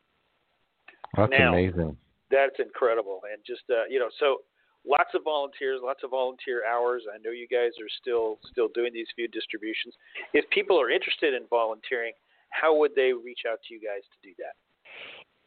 That's 1.15 1.31
now, 1.31 1.53
amazing. 1.53 1.95
That's 2.29 2.59
incredible, 2.59 3.21
and 3.31 3.41
just 3.45 3.63
uh, 3.69 3.85
you 3.89 3.99
know, 3.99 4.09
so 4.19 4.41
lots 4.85 5.11
of 5.13 5.23
volunteers, 5.23 5.79
lots 5.83 6.03
of 6.03 6.09
volunteer 6.11 6.63
hours. 6.65 7.03
I 7.13 7.17
know 7.23 7.31
you 7.31 7.47
guys 7.47 7.71
are 7.79 7.87
still 8.01 8.39
still 8.51 8.67
doing 8.73 8.91
these 8.93 9.07
food 9.15 9.31
distributions. 9.31 9.93
If 10.33 10.49
people 10.49 10.81
are 10.81 10.89
interested 10.89 11.33
in 11.33 11.43
volunteering, 11.49 12.11
how 12.49 12.75
would 12.77 12.93
they 12.95 13.13
reach 13.13 13.41
out 13.49 13.59
to 13.67 13.73
you 13.73 13.79
guys 13.79 14.03
to 14.03 14.17
do 14.27 14.33
that? 14.39 14.55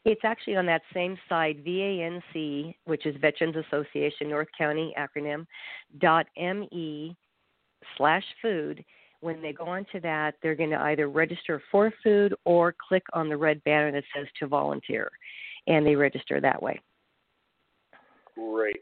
It's 0.04 0.24
actually 0.24 0.56
on 0.56 0.66
that 0.66 0.82
same 0.94 1.18
site, 1.28 1.64
VANC, 1.64 2.76
which 2.84 3.04
is 3.04 3.16
Veterans 3.20 3.56
Association 3.56 4.30
North 4.30 4.46
County 4.56 4.94
acronym, 4.96 5.44
dot 5.98 6.26
ME 6.36 7.16
slash 7.96 8.24
food. 8.40 8.84
When 9.20 9.42
they 9.42 9.52
go 9.52 9.64
onto 9.64 10.00
that, 10.00 10.34
they're 10.42 10.54
going 10.54 10.70
to 10.70 10.80
either 10.80 11.08
register 11.08 11.60
for 11.70 11.92
food 12.04 12.34
or 12.44 12.74
click 12.88 13.02
on 13.14 13.28
the 13.28 13.36
red 13.36 13.62
banner 13.64 13.90
that 13.92 14.04
says 14.16 14.26
to 14.38 14.46
volunteer, 14.46 15.10
and 15.66 15.84
they 15.84 15.96
register 15.96 16.40
that 16.40 16.62
way. 16.62 16.80
Great. 18.34 18.80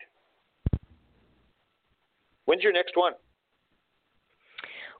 When's 2.44 2.62
your 2.62 2.72
next 2.72 2.96
one? 2.96 3.12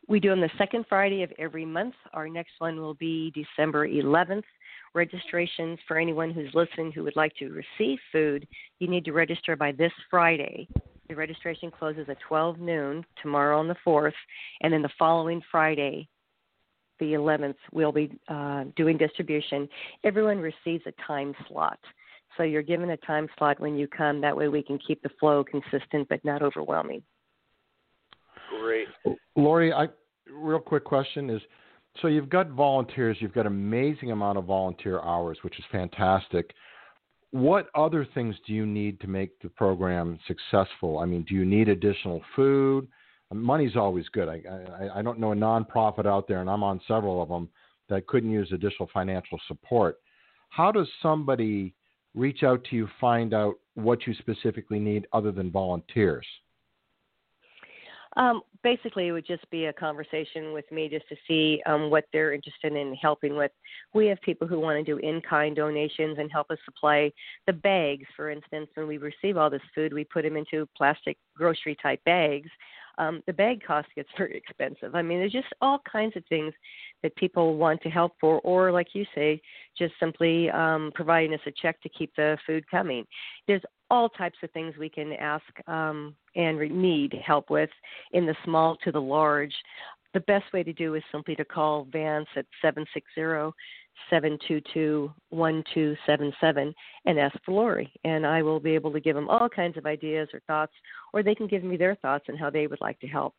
We 0.09 0.21
do 0.21 0.31
them 0.31 0.41
the 0.41 0.51
second 0.57 0.87
Friday 0.89 1.23
of 1.23 1.33
every 1.39 1.65
month. 1.65 1.95
Our 2.15 2.29
next 2.29 2.53
one 2.59 2.81
will 2.81 2.95
be 2.95 3.33
December 3.33 3.89
11th. 3.89 4.45
Registrations 4.95 5.79
for 5.87 5.99
anyone 5.99 6.31
who's 6.31 6.55
listening 6.55 6.93
who 6.93 7.03
would 7.03 7.17
like 7.17 7.35
to 7.37 7.51
receive 7.51 7.99
food, 8.13 8.47
you 8.79 8.89
need 8.89 9.05
to 9.05 9.13
register 9.13 9.57
by 9.57 9.73
this 9.73 9.93
Friday. 10.09 10.69
The 11.09 11.15
registration 11.15 11.71
closes 11.71 12.07
at 12.09 12.19
12 12.29 12.59
noon 12.59 13.05
tomorrow 13.23 13.59
on 13.59 13.69
the 13.69 13.77
4th, 13.87 14.13
and 14.63 14.73
then 14.73 14.83
the 14.83 14.91
following 14.99 15.41
Friday, 15.51 16.09
the 16.99 17.13
11th, 17.13 17.57
we'll 17.73 17.93
be 17.93 18.11
uh, 18.29 18.65
doing 18.75 18.97
distribution. 18.97 19.69
Everyone 20.05 20.39
receives 20.39 20.85
a 20.87 20.93
time 21.07 21.35
slot. 21.49 21.79
So 22.37 22.43
you're 22.43 22.63
given 22.63 22.91
a 22.91 22.97
time 22.99 23.29
slot 23.39 23.61
when 23.61 23.77
you 23.77 23.87
come. 23.87 24.21
That 24.21 24.37
way 24.37 24.49
we 24.49 24.63
can 24.63 24.79
keep 24.87 25.03
the 25.03 25.11
flow 25.21 25.45
consistent 25.45 26.09
but 26.09 26.25
not 26.25 26.43
overwhelming. 26.43 27.03
Great. 28.61 28.89
Lori, 29.37 29.73
I 29.73 29.89
real 30.31 30.59
quick 30.59 30.85
question 30.85 31.31
is 31.31 31.41
so 32.03 32.09
you've 32.09 32.29
got 32.29 32.51
volunteers, 32.51 33.17
you've 33.21 33.33
got 33.33 33.47
amazing 33.47 34.11
amount 34.11 34.39
of 34.39 34.45
volunteer 34.45 35.01
hours, 35.01 35.39
which 35.43 35.59
is 35.59 35.65
fantastic. 35.73 36.53
What 37.33 37.69
other 37.75 38.07
things 38.15 38.35
do 38.47 38.53
you 38.53 38.65
need 38.65 39.01
to 39.01 39.09
make 39.09 39.41
the 39.41 39.49
program 39.49 40.19
successful? 40.27 40.99
I 40.99 41.07
mean, 41.07 41.25
do 41.29 41.35
you 41.35 41.45
need 41.45 41.69
additional 41.69 42.23
food? 42.35 42.89
Money's 43.33 43.77
always 43.77 44.09
good. 44.11 44.29
I, 44.29 44.43
I, 44.81 45.01
I 45.01 45.03
don't 45.03 45.19
know 45.19 45.33
a 45.33 45.37
nonprofit 45.37 46.07
out 46.07 46.29
there, 46.29 46.41
and 46.41 46.49
I'm 46.49 46.63
on 46.63 46.81
several 46.87 47.21
of 47.21 47.29
them 47.29 47.49
that 47.89 48.07
couldn't 48.07 48.31
use 48.31 48.51
additional 48.53 48.89
financial 48.93 49.39
support. 49.49 49.99
How 50.49 50.71
does 50.71 50.89
somebody 51.03 51.75
reach 52.15 52.43
out 52.43 52.65
to 52.71 52.77
you, 52.77 52.89
find 53.01 53.35
out 53.35 53.55
what 53.75 54.07
you 54.07 54.15
specifically 54.15 54.79
need 54.79 55.07
other 55.13 55.33
than 55.33 55.51
volunteers? 55.51 56.27
Um, 58.17 58.41
basically, 58.67 59.07
it 59.07 59.13
would 59.13 59.25
just 59.25 59.49
be 59.49 59.67
a 59.67 59.73
conversation 59.73 60.53
with 60.53 60.65
me 60.73 60.89
just 60.89 61.09
to 61.09 61.15
see 61.29 61.63
um, 61.67 61.89
what 61.89 62.05
they're 62.13 62.33
interested 62.33 62.73
in 62.73 62.95
helping 62.95 63.37
with. 63.37 63.53
We 63.95 64.07
have 64.09 64.21
people 64.23 64.49
who 64.49 64.59
want 64.59 64.85
to 64.85 64.93
do 64.93 64.99
in 64.99 65.21
kind 65.21 65.55
donations 65.55 66.19
and 66.19 66.33
help 66.33 66.51
us 66.51 66.59
supply 66.65 67.13
the 67.47 67.53
bags. 67.53 68.07
For 68.17 68.29
instance, 68.29 68.67
when 68.75 68.89
we 68.89 68.99
receive 68.99 69.37
all 69.37 69.51
this 69.51 69.63
food, 69.73 69.93
we 69.93 70.03
put 70.03 70.25
them 70.25 70.37
into 70.37 70.69
plastic 70.77 71.17
grocery 71.37 71.77
type 71.81 72.03
bags. 72.05 72.51
Um, 72.99 73.23
the 73.29 73.33
bag 73.33 73.63
cost 73.65 73.87
gets 73.95 74.09
very 74.19 74.37
expensive. 74.37 74.97
I 74.97 75.03
mean, 75.03 75.21
there's 75.21 75.31
just 75.31 75.55
all 75.61 75.81
kinds 75.91 76.17
of 76.17 76.25
things 76.29 76.53
that 77.05 77.15
people 77.15 77.57
want 77.57 77.81
to 77.83 77.89
help 77.89 78.15
for, 78.21 78.41
or 78.41 78.73
like 78.73 78.89
you 78.95 79.05
say, 79.15 79.41
just 79.79 79.95
simply 80.01 80.51
um, 80.51 80.91
providing 80.93 81.35
us 81.35 81.41
a 81.47 81.53
check 81.53 81.81
to 81.83 81.89
keep 81.89 82.11
the 82.17 82.37
food 82.45 82.69
coming. 82.69 83.05
There's 83.47 83.63
all 83.91 84.09
types 84.09 84.39
of 84.43 84.51
things 84.51 84.75
we 84.79 84.89
can 84.89 85.13
ask 85.15 85.45
um, 85.69 86.15
and 86.35 86.59
need 86.59 87.15
help 87.25 87.51
with, 87.51 87.71
in 88.13 88.27
the 88.27 88.37
small 88.45 88.77
to 88.85 88.93
the 88.93 89.01
large. 89.01 89.55
The 90.15 90.21
best 90.21 90.53
way 90.53 90.63
to 90.63 90.73
do 90.73 90.95
is 90.95 91.03
simply 91.13 91.37
to 91.37 91.45
call 91.45 91.87
Vance 91.93 92.29
at 92.37 92.47
760 92.63 93.53
722 94.11 95.11
1277 95.31 96.75
and 97.07 97.19
ask 97.19 97.37
for 97.45 97.53
Lori. 97.53 97.93
And 98.05 98.27
I 98.27 98.43
will 98.43 98.61
be 98.61 98.75
able 98.75 98.93
to 98.93 99.01
give 99.01 99.17
them 99.17 99.29
all 99.29 99.49
kinds 99.49 99.77
of 99.77 99.87
ideas 99.87 100.29
or 100.33 100.41
thoughts, 100.47 100.73
or 101.13 101.23
they 101.23 101.35
can 101.35 101.47
give 101.47 101.65
me 101.65 101.77
their 101.77 101.97
thoughts 101.97 102.27
on 102.29 102.37
how 102.37 102.51
they 102.51 102.67
would 102.67 102.81
like 102.81 103.01
to 103.01 103.07
help. 103.07 103.35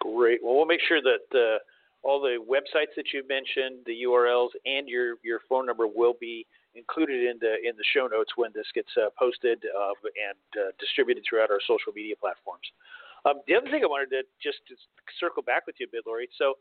Great. 0.00 0.40
Well, 0.42 0.56
we'll 0.56 0.66
make 0.66 0.80
sure 0.86 1.00
that 1.02 1.38
uh, 1.38 1.58
all 2.02 2.20
the 2.20 2.38
websites 2.48 2.94
that 2.96 3.12
you 3.12 3.24
mentioned, 3.28 3.84
the 3.86 4.02
URLs, 4.06 4.50
and 4.64 4.88
your, 4.88 5.14
your 5.24 5.40
phone 5.48 5.66
number 5.66 5.86
will 5.86 6.14
be 6.20 6.46
included 6.74 7.24
in 7.24 7.38
the 7.40 7.56
in 7.64 7.76
the 7.76 7.86
show 7.94 8.06
notes 8.06 8.32
when 8.36 8.50
this 8.54 8.66
gets 8.74 8.90
uh, 8.96 9.08
posted 9.18 9.64
uh, 9.64 9.94
and 10.04 10.38
uh, 10.56 10.70
distributed 10.78 11.24
throughout 11.28 11.50
our 11.50 11.60
social 11.66 11.92
media 11.94 12.14
platforms. 12.16 12.66
Um, 13.26 13.42
the 13.46 13.54
other 13.54 13.68
thing 13.70 13.82
I 13.82 13.90
wanted 13.90 14.10
to 14.14 14.22
just 14.42 14.62
to 14.68 14.74
circle 15.18 15.42
back 15.42 15.66
with 15.66 15.76
you 15.80 15.86
a 15.86 15.92
bit, 15.92 16.04
Lori. 16.06 16.28
So 16.38 16.54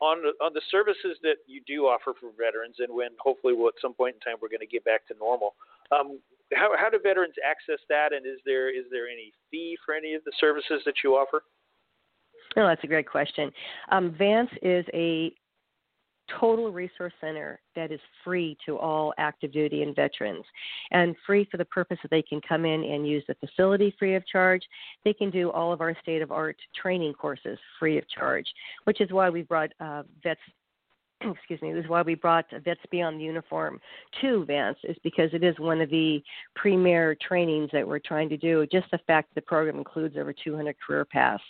on 0.00 0.24
the, 0.24 0.32
on 0.44 0.52
the 0.54 0.64
services 0.70 1.20
that 1.22 1.44
you 1.46 1.60
do 1.66 1.84
offer 1.84 2.14
for 2.18 2.32
veterans, 2.32 2.76
and 2.80 2.88
when 2.92 3.10
hopefully 3.20 3.52
we'll, 3.54 3.68
at 3.68 3.78
some 3.80 3.94
point 3.94 4.16
in 4.16 4.20
time 4.20 4.40
we're 4.40 4.48
going 4.48 4.64
to 4.64 4.70
get 4.70 4.84
back 4.84 5.06
to 5.08 5.14
normal. 5.20 5.54
Um, 5.92 6.18
how, 6.52 6.72
how 6.76 6.90
do 6.90 6.98
veterans 6.98 7.34
access 7.46 7.78
that, 7.88 8.12
and 8.12 8.26
is 8.26 8.40
there 8.44 8.74
is 8.74 8.86
there 8.90 9.06
any 9.06 9.32
fee 9.50 9.76
for 9.84 9.94
any 9.94 10.14
of 10.14 10.24
the 10.24 10.32
services 10.40 10.82
that 10.84 11.04
you 11.04 11.14
offer? 11.14 11.42
Oh, 12.56 12.66
that's 12.66 12.82
a 12.82 12.88
great 12.88 13.08
question. 13.08 13.52
Um, 13.92 14.16
VANC 14.18 14.48
is 14.62 14.84
a 14.92 15.32
total 16.38 16.70
resource 16.70 17.12
center 17.20 17.60
that 17.74 17.90
is 17.90 18.00
free 18.22 18.56
to 18.66 18.78
all 18.78 19.14
active 19.18 19.52
duty 19.52 19.82
and 19.82 19.94
veterans 19.96 20.44
and 20.90 21.16
free 21.26 21.46
for 21.50 21.56
the 21.56 21.64
purpose 21.64 21.98
that 22.02 22.10
they 22.10 22.22
can 22.22 22.40
come 22.46 22.64
in 22.64 22.84
and 22.84 23.06
use 23.06 23.24
the 23.28 23.34
facility 23.34 23.94
free 23.98 24.14
of 24.14 24.26
charge. 24.26 24.62
They 25.04 25.12
can 25.12 25.30
do 25.30 25.50
all 25.50 25.72
of 25.72 25.80
our 25.80 25.96
state 26.02 26.22
of 26.22 26.30
art 26.30 26.56
training 26.80 27.14
courses 27.14 27.58
free 27.78 27.98
of 27.98 28.08
charge, 28.08 28.46
which 28.84 29.00
is 29.00 29.10
why 29.10 29.30
we 29.30 29.42
brought 29.42 29.70
uh, 29.80 30.02
vets 30.22 30.40
excuse 31.34 31.60
me, 31.60 31.72
this 31.72 31.84
is 31.84 31.90
why 31.90 32.02
we 32.02 32.14
brought 32.14 32.46
Vets 32.64 32.80
Beyond 32.90 33.20
the 33.20 33.24
Uniform 33.24 33.80
to 34.20 34.44
VANC, 34.46 34.76
is 34.84 34.96
because 35.02 35.28
it 35.32 35.44
is 35.44 35.58
one 35.58 35.80
of 35.80 35.90
the 35.90 36.22
premier 36.56 37.16
trainings 37.26 37.68
that 37.72 37.86
we're 37.86 37.98
trying 37.98 38.28
to 38.30 38.36
do. 38.36 38.66
Just 38.72 38.90
the 38.90 38.98
fact 39.06 39.28
that 39.28 39.42
the 39.42 39.46
program 39.46 39.76
includes 39.76 40.16
over 40.16 40.32
200 40.32 40.76
career 40.80 41.04
paths 41.04 41.42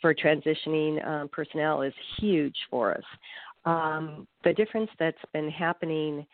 for 0.00 0.14
transitioning 0.14 1.04
um, 1.06 1.28
personnel 1.28 1.82
is 1.82 1.94
huge 2.18 2.56
for 2.70 2.94
us 2.94 3.04
um, 3.66 4.26
the 4.44 4.52
difference 4.52 4.90
that's 4.98 5.18
been 5.32 5.50
happening 5.50 6.26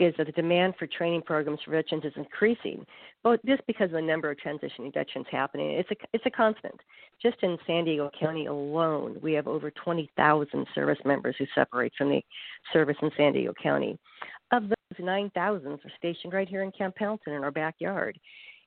is 0.00 0.12
that 0.18 0.26
the 0.26 0.32
demand 0.32 0.74
for 0.76 0.88
training 0.88 1.22
programs 1.22 1.60
for 1.64 1.70
veterans 1.70 2.04
is 2.04 2.12
increasing, 2.16 2.84
but 3.22 3.44
just 3.46 3.64
because 3.68 3.86
of 3.86 3.92
the 3.92 4.02
number 4.02 4.28
of 4.28 4.36
transitioning 4.44 4.92
veterans 4.92 5.26
happening, 5.30 5.70
it's 5.70 5.90
a 5.92 5.94
it's 6.12 6.26
a 6.26 6.30
constant. 6.30 6.74
Just 7.22 7.36
in 7.42 7.56
San 7.66 7.84
Diego 7.84 8.10
County 8.18 8.46
alone, 8.46 9.16
we 9.22 9.32
have 9.34 9.46
over 9.46 9.70
20,000 9.70 10.66
service 10.74 10.98
members 11.04 11.36
who 11.38 11.46
separate 11.54 11.92
from 11.96 12.10
the 12.10 12.20
service 12.72 12.96
in 13.00 13.10
San 13.16 13.32
Diego 13.32 13.54
County. 13.62 13.96
Of 14.50 14.64
those, 14.64 14.74
9,000 14.98 15.72
are 15.72 15.78
stationed 15.96 16.32
right 16.32 16.48
here 16.48 16.62
in 16.62 16.72
Camp 16.72 16.96
Pendleton 16.96 17.32
in 17.32 17.44
our 17.44 17.50
backyard. 17.50 18.18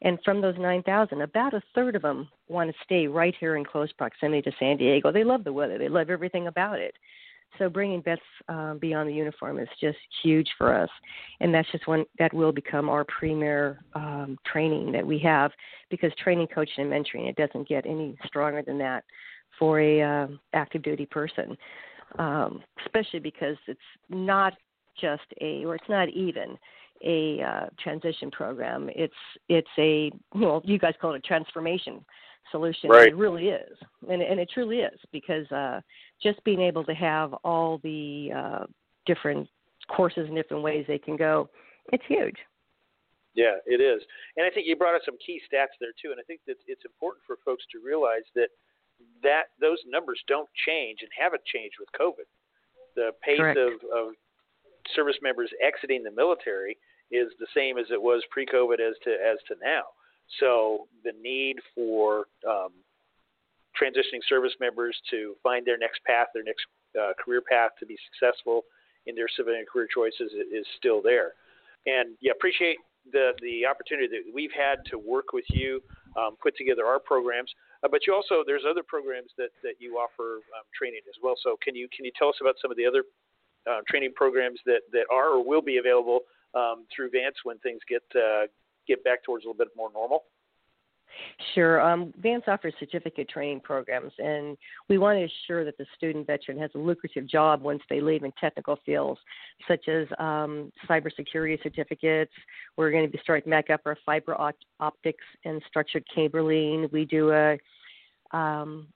And 0.01 0.19
from 0.23 0.41
those 0.41 0.55
9,000, 0.57 1.21
about 1.21 1.53
a 1.53 1.61
third 1.73 1.95
of 1.95 2.01
them 2.01 2.29
want 2.47 2.69
to 2.69 2.75
stay 2.83 3.07
right 3.07 3.35
here 3.39 3.55
in 3.55 3.65
close 3.65 3.91
proximity 3.93 4.41
to 4.43 4.51
San 4.59 4.77
Diego. 4.77 5.11
They 5.11 5.23
love 5.23 5.43
the 5.43 5.53
weather, 5.53 5.77
they 5.77 5.89
love 5.89 6.09
everything 6.09 6.47
about 6.47 6.79
it. 6.79 6.95
So 7.57 7.69
bringing 7.69 8.01
vets 8.03 8.21
um, 8.49 8.77
beyond 8.79 9.09
the 9.09 9.13
uniform 9.13 9.59
is 9.59 9.67
just 9.81 9.97
huge 10.21 10.47
for 10.57 10.73
us, 10.73 10.89
and 11.39 11.53
that's 11.53 11.69
just 11.71 11.87
one 11.87 12.05
that 12.19 12.33
will 12.33 12.51
become 12.51 12.89
our 12.89 13.05
premier 13.05 13.79
um, 13.93 14.37
training 14.45 14.91
that 14.91 15.05
we 15.05 15.17
have 15.19 15.51
because 15.89 16.11
training, 16.21 16.47
coaching, 16.53 16.83
and 16.83 16.91
mentoring 16.91 17.27
it 17.27 17.35
doesn't 17.35 17.67
get 17.67 17.85
any 17.85 18.15
stronger 18.25 18.61
than 18.61 18.77
that 18.77 19.03
for 19.57 19.79
a 19.79 20.01
uh, 20.01 20.27
active 20.53 20.83
duty 20.83 21.05
person, 21.05 21.57
um, 22.19 22.61
especially 22.85 23.19
because 23.19 23.57
it's 23.67 23.79
not 24.09 24.53
just 24.99 25.23
a 25.41 25.63
or 25.65 25.75
it's 25.75 25.89
not 25.89 26.09
even 26.09 26.57
a 27.03 27.41
uh, 27.41 27.65
transition 27.81 28.31
program. 28.31 28.89
It's 28.95 29.13
it's 29.49 29.67
a 29.77 30.11
well, 30.33 30.61
you 30.65 30.79
guys 30.79 30.93
call 30.99 31.13
it 31.13 31.17
a 31.17 31.27
transformation 31.27 32.03
solution. 32.51 32.89
Right. 32.89 33.09
It 33.09 33.15
really 33.15 33.49
is, 33.49 33.77
and 34.09 34.21
and 34.21 34.39
it 34.39 34.49
truly 34.53 34.77
is 34.77 34.99
because 35.11 35.49
uh, 35.51 35.81
just 36.21 36.43
being 36.43 36.61
able 36.61 36.83
to 36.85 36.93
have 36.93 37.33
all 37.43 37.79
the 37.83 38.29
uh, 38.35 38.65
different 39.05 39.47
courses 39.87 40.27
and 40.27 40.35
different 40.35 40.63
ways 40.63 40.85
they 40.87 40.97
can 40.97 41.15
go, 41.15 41.49
it's 41.91 42.03
huge. 42.07 42.35
Yeah, 43.35 43.57
it 43.65 43.81
is, 43.81 44.01
and 44.35 44.45
I 44.45 44.49
think 44.49 44.65
you 44.67 44.75
brought 44.75 44.95
up 44.95 45.01
some 45.05 45.17
key 45.23 45.39
stats 45.45 45.77
there 45.79 45.93
too, 46.01 46.11
and 46.11 46.19
I 46.19 46.23
think 46.23 46.41
that 46.47 46.57
it's 46.67 46.85
important 46.85 47.23
for 47.25 47.37
folks 47.45 47.63
to 47.71 47.79
realize 47.83 48.25
that 48.35 48.49
that 49.21 49.53
those 49.61 49.77
numbers 49.87 50.19
don't 50.27 50.49
change 50.65 50.99
and 51.01 51.11
haven't 51.17 51.45
changed 51.45 51.75
with 51.79 51.89
COVID. 51.93 52.25
The 52.95 53.11
pace 53.21 53.37
Correct. 53.37 53.59
of, 53.59 53.73
of 53.93 54.13
service 54.95 55.17
members 55.21 55.51
exiting 55.61 56.03
the 56.03 56.11
military 56.11 56.77
is 57.11 57.29
the 57.39 57.47
same 57.55 57.77
as 57.77 57.85
it 57.91 58.01
was 58.01 58.23
pre-COVID 58.31 58.79
as 58.81 58.95
to 59.03 59.11
as 59.11 59.37
to 59.47 59.55
now. 59.63 59.83
So 60.39 60.87
the 61.03 61.13
need 61.21 61.57
for 61.73 62.25
um, 62.47 62.71
transitioning 63.81 64.21
service 64.27 64.53
members 64.59 64.97
to 65.11 65.35
find 65.43 65.65
their 65.65 65.77
next 65.77 66.03
path, 66.05 66.27
their 66.33 66.43
next 66.43 66.65
uh, 66.99 67.13
career 67.23 67.41
path 67.41 67.71
to 67.79 67.85
be 67.85 67.97
successful 68.11 68.63
in 69.05 69.15
their 69.15 69.27
civilian 69.35 69.65
career 69.71 69.87
choices 69.93 70.31
is, 70.33 70.61
is 70.61 70.65
still 70.77 71.01
there. 71.01 71.33
And 71.85 72.17
yeah, 72.21 72.31
appreciate 72.31 72.77
the 73.11 73.31
the 73.41 73.65
opportunity 73.65 74.07
that 74.07 74.33
we've 74.33 74.51
had 74.51 74.83
to 74.91 74.97
work 74.97 75.31
with 75.31 75.45
you, 75.49 75.81
um, 76.17 76.35
put 76.41 76.55
together 76.57 76.85
our 76.85 76.99
programs. 76.99 77.51
Uh, 77.83 77.87
but 77.89 78.05
you 78.05 78.13
also 78.13 78.43
there's 78.45 78.63
other 78.69 78.83
programs 78.83 79.31
that 79.37 79.49
that 79.63 79.79
you 79.79 79.95
offer 79.95 80.43
um, 80.57 80.65
training 80.77 81.01
as 81.07 81.15
well. 81.23 81.35
So 81.41 81.55
can 81.63 81.75
you 81.75 81.87
can 81.95 82.03
you 82.03 82.11
tell 82.17 82.29
us 82.29 82.35
about 82.41 82.55
some 82.61 82.71
of 82.71 82.77
the 82.77 82.85
other 82.85 83.03
uh, 83.69 83.79
training 83.87 84.11
programs 84.15 84.59
that 84.65 84.81
that 84.91 85.05
are 85.11 85.29
or 85.39 85.45
will 85.45 85.61
be 85.61 85.77
available 85.77 86.21
um, 86.53 86.85
through 86.93 87.11
VANC 87.11 87.35
when 87.43 87.57
things 87.59 87.79
get 87.87 88.03
uh, 88.15 88.47
get 88.87 89.03
back 89.03 89.23
towards 89.23 89.45
a 89.45 89.47
little 89.47 89.57
bit 89.57 89.69
more 89.75 89.91
normal? 89.93 90.23
Sure. 91.53 91.81
Um, 91.81 92.13
VANC 92.21 92.47
offers 92.47 92.73
certificate 92.79 93.29
training 93.29 93.61
programs, 93.61 94.11
and 94.19 94.57
we 94.89 94.97
want 94.97 95.17
to 95.17 95.23
ensure 95.23 95.65
that 95.65 95.77
the 95.77 95.85
student 95.95 96.27
veteran 96.27 96.59
has 96.59 96.69
a 96.75 96.77
lucrative 96.77 97.27
job 97.27 97.61
once 97.61 97.81
they 97.89 98.01
leave 98.01 98.23
in 98.23 98.31
technical 98.39 98.77
fields, 98.85 99.19
such 99.67 99.87
as 99.87 100.07
um, 100.19 100.71
cybersecurity 100.89 101.61
certificates. 101.63 102.31
We're 102.75 102.91
going 102.91 103.05
to 103.05 103.11
be 103.11 103.19
starting 103.23 103.49
back 103.49 103.69
up 103.69 103.81
our 103.85 103.97
fiber 104.05 104.39
opt- 104.39 104.65
optics 104.79 105.23
and 105.45 105.61
structured 105.67 106.03
cabling. 106.13 106.89
We 106.91 107.05
do 107.05 107.31
a 107.31 107.57
um, 108.31 108.87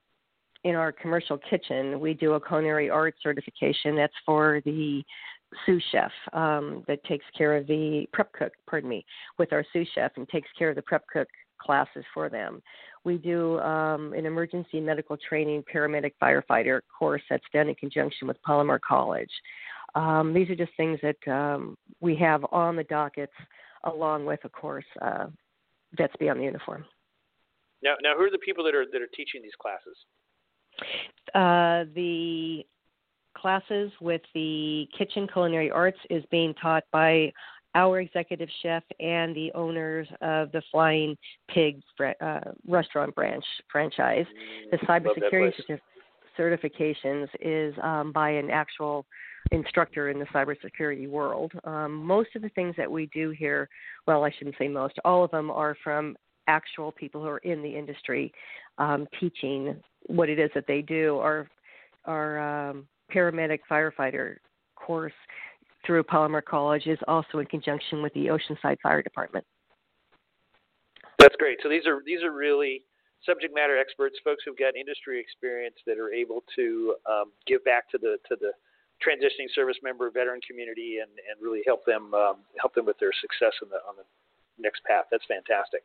in 0.64 0.76
our 0.76 0.92
commercial 0.92 1.40
kitchen, 1.50 2.00
we 2.00 2.14
do 2.14 2.34
a 2.34 2.48
culinary 2.48 2.90
arts 2.90 3.18
certification. 3.24 3.96
That's 3.96 4.14
for 4.26 4.62
the 4.64 5.04
sous 5.65 5.84
chef 5.91 6.12
um, 6.34 6.84
that 6.88 7.03
takes 7.03 7.25
care 7.38 7.58
of 7.58 7.67
the 7.67 8.05
prep 8.13 8.31
cook, 8.34 8.53
pardon 8.70 8.89
me, 8.89 9.05
with 9.38 9.51
our 9.53 9.65
sous 9.74 9.88
chef 9.93 10.12
and 10.15 10.27
takes 10.29 10.50
care 10.58 10.70
of 10.70 10.75
the 10.75 10.81
prep 10.81 11.03
cook 11.12 11.27
classes 11.60 12.03
for 12.13 12.29
them. 12.29 12.62
We 13.03 13.17
do 13.17 13.60
um, 13.60 14.13
an 14.13 14.25
emergency 14.25 14.79
medical 14.79 15.17
training 15.17 15.63
paramedic 15.74 16.13
firefighter 16.22 16.81
course 16.98 17.22
that's 17.29 17.43
done 17.53 17.70
in 17.70 17.75
conjunction 17.75 18.27
with 18.27 18.41
Palomar 18.43 18.79
College. 18.79 19.29
Um, 19.96 20.34
these 20.34 20.50
are 20.50 20.55
just 20.55 20.72
things 20.77 21.00
that 21.01 21.31
um, 21.31 21.77
we 22.00 22.15
have 22.15 22.46
on 22.51 22.75
the 22.75 22.84
dockets, 22.86 23.34
along 23.84 24.25
with, 24.25 24.43
of 24.46 24.51
course, 24.51 24.86
uh, 25.01 25.27
Vets 25.98 26.13
Beyond 26.20 26.39
the 26.39 26.46
Uniform. 26.46 26.86
Now, 27.84 27.96
now, 28.01 28.15
who 28.15 28.24
are 28.24 28.31
the 28.31 28.38
people 28.38 28.63
that 28.63 28.75
are 28.75 28.86
that 28.91 29.01
are 29.01 29.10
teaching 29.15 29.41
these 29.41 29.51
classes? 29.60 29.98
Uh, 31.34 31.91
the 31.96 32.63
classes 33.42 33.92
with 34.00 34.22
the 34.34 34.88
kitchen 34.98 35.27
culinary 35.32 35.72
arts 35.72 35.98
is 36.10 36.24
being 36.32 36.54
taught 36.56 36.84
by 36.92 37.32
our 37.74 38.01
executive 38.01 38.50
chef 38.62 38.84
and 39.00 39.36
the 39.36 39.51
owners 39.56 40.08
of 40.22 40.51
the 40.51 40.62
Flying 40.72 41.18
Pig 41.50 41.82
uh, 42.00 42.40
restaurant 42.68 43.16
branch 43.16 43.46
franchise. 43.72 44.25
The 44.72 44.77
Mm, 44.77 44.88
that 44.88 45.04
cybersecurity 45.04 45.80
certifications 46.38 47.27
is 47.40 47.74
um, 47.82 48.12
by 48.12 48.32
an 48.32 48.50
actual 48.50 49.06
instructor 49.51 50.10
in 50.10 50.20
the 50.20 50.25
cybersecurity 50.25 51.10
world. 51.10 51.51
Um, 51.64 51.94
most 51.94 52.30
of 52.36 52.42
the 52.42 52.50
things 52.50 52.75
that 52.77 52.90
we 52.90 53.08
do 53.08 53.32
here, 53.32 53.70
well, 54.08 54.24
I 54.24 54.32
shouldn't 54.38 54.56
say 54.58 54.68
most, 54.68 54.96
all 55.04 55.24
of 55.24 55.32
them 55.32 55.50
are 55.51 55.75
from 55.84 56.16
actual 56.48 56.92
people 56.92 57.22
who 57.22 57.27
are 57.27 57.40
in 57.40 57.62
the 57.62 57.75
industry 57.75 58.34
um, 58.77 59.08
teaching 59.20 59.75
what 60.08 60.30
it 60.30 60.40
is 60.40 60.50
that 60.56 60.66
they 60.68 60.82
do. 60.82 61.18
Our 61.18 61.48
our 62.06 62.70
um, 62.70 62.88
paramedic 63.14 63.60
firefighter 63.70 64.38
course 64.76 65.14
through 65.86 66.04
Palomar 66.04 66.42
College 66.42 66.86
is 66.86 67.00
also 67.08 67.40
in 67.40 67.46
conjunction 67.48 68.02
with 68.02 68.14
the 68.14 68.28
Oceanside 68.28 68.78
Fire 68.82 69.02
Department. 69.02 69.46
That's 71.20 71.36
great. 71.38 71.60
So 71.64 71.70
these 71.70 71.86
are 71.86 72.02
these 72.06 72.24
are 72.24 72.32
really 72.32 72.84
subject 73.26 73.54
matter 73.54 73.78
experts, 73.78 74.16
folks 74.24 74.44
who've 74.46 74.58
got 74.58 74.76
industry 74.76 75.20
experience 75.20 75.76
that 75.86 75.98
are 75.98 76.12
able 76.12 76.44
to 76.56 76.96
um, 77.10 77.32
give 77.46 77.64
back 77.64 77.90
to 77.92 77.98
the 77.98 78.18
to 78.30 78.36
the 78.40 78.52
transitioning 79.02 79.50
service 79.54 79.78
member 79.84 80.10
veteran 80.12 80.40
community 80.48 80.98
and, 81.02 81.10
and 81.10 81.42
really 81.42 81.62
help 81.66 81.86
them 81.86 82.14
um, 82.14 82.38
help 82.60 82.74
them 82.74 82.86
with 82.86 82.98
their 83.00 83.12
success 83.22 83.54
in 83.62 83.70
the 83.70 83.78
on 83.88 83.96
the 83.98 84.06
next 84.58 84.84
path. 84.84 85.06
That's 85.12 85.26
fantastic. 85.28 85.84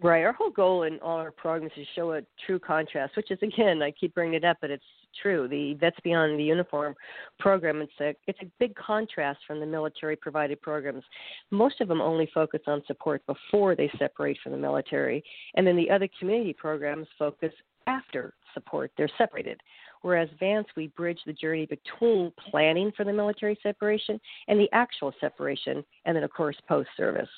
Right. 0.00 0.24
Our 0.24 0.32
whole 0.32 0.50
goal 0.50 0.82
in 0.84 0.98
all 1.00 1.16
our 1.16 1.32
programs 1.32 1.72
is 1.76 1.86
to 1.86 1.92
show 1.94 2.12
a 2.12 2.20
true 2.46 2.58
contrast, 2.58 3.16
which 3.16 3.30
is 3.30 3.38
again, 3.42 3.82
I 3.82 3.90
keep 3.90 4.14
bringing 4.14 4.34
it 4.34 4.44
up, 4.44 4.58
but 4.60 4.70
it's 4.70 4.84
true. 5.20 5.48
The 5.48 5.74
Vets 5.74 5.96
Beyond 6.02 6.38
the 6.38 6.44
Uniform 6.44 6.94
program, 7.38 7.82
it's 7.82 7.92
a 8.00 8.14
it's 8.26 8.38
a 8.42 8.50
big 8.58 8.74
contrast 8.74 9.40
from 9.46 9.60
the 9.60 9.66
military 9.66 10.16
provided 10.16 10.60
programs. 10.62 11.04
Most 11.50 11.80
of 11.80 11.88
them 11.88 12.00
only 12.00 12.28
focus 12.32 12.60
on 12.66 12.82
support 12.86 13.22
before 13.26 13.74
they 13.74 13.90
separate 13.98 14.38
from 14.42 14.52
the 14.52 14.58
military, 14.58 15.22
and 15.54 15.66
then 15.66 15.76
the 15.76 15.90
other 15.90 16.08
community 16.18 16.52
programs 16.52 17.06
focus 17.18 17.52
after 17.86 18.34
support. 18.54 18.92
They're 18.96 19.10
separated. 19.18 19.60
Whereas 20.02 20.28
VANC, 20.40 20.66
we 20.76 20.88
bridge 20.88 21.18
the 21.26 21.32
journey 21.32 21.66
between 21.66 22.32
planning 22.50 22.92
for 22.96 23.04
the 23.04 23.12
military 23.12 23.58
separation 23.62 24.20
and 24.46 24.58
the 24.58 24.68
actual 24.72 25.12
separation, 25.20 25.84
and 26.04 26.14
then, 26.14 26.22
of 26.22 26.32
course, 26.32 26.56
post 26.68 26.88
service, 26.96 27.28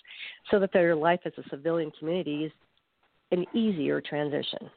so 0.51 0.59
that 0.59 0.73
their 0.73 0.95
life 0.95 1.21
as 1.25 1.33
a 1.39 1.49
civilian 1.49 1.91
community 1.99 2.45
is 2.45 2.53
an 3.33 3.47
easier 3.55 4.01
transition. 4.01 4.71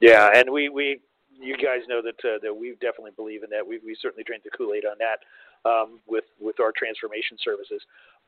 Yeah, 0.00 0.30
and 0.34 0.50
we, 0.50 0.68
we 0.68 1.00
you 1.40 1.56
guys 1.56 1.86
know 1.88 2.00
that 2.02 2.18
uh, 2.24 2.38
that 2.42 2.54
we 2.54 2.72
definitely 2.80 3.12
believe 3.16 3.42
in 3.42 3.50
that. 3.50 3.66
We 3.66 3.78
we 3.84 3.96
certainly 4.00 4.24
drink 4.24 4.44
the 4.44 4.50
Kool 4.56 4.74
Aid 4.74 4.84
on 4.84 4.96
that 4.98 5.20
um, 5.68 6.00
with 6.06 6.24
with 6.40 6.60
our 6.60 6.72
transformation 6.76 7.36
services. 7.42 7.82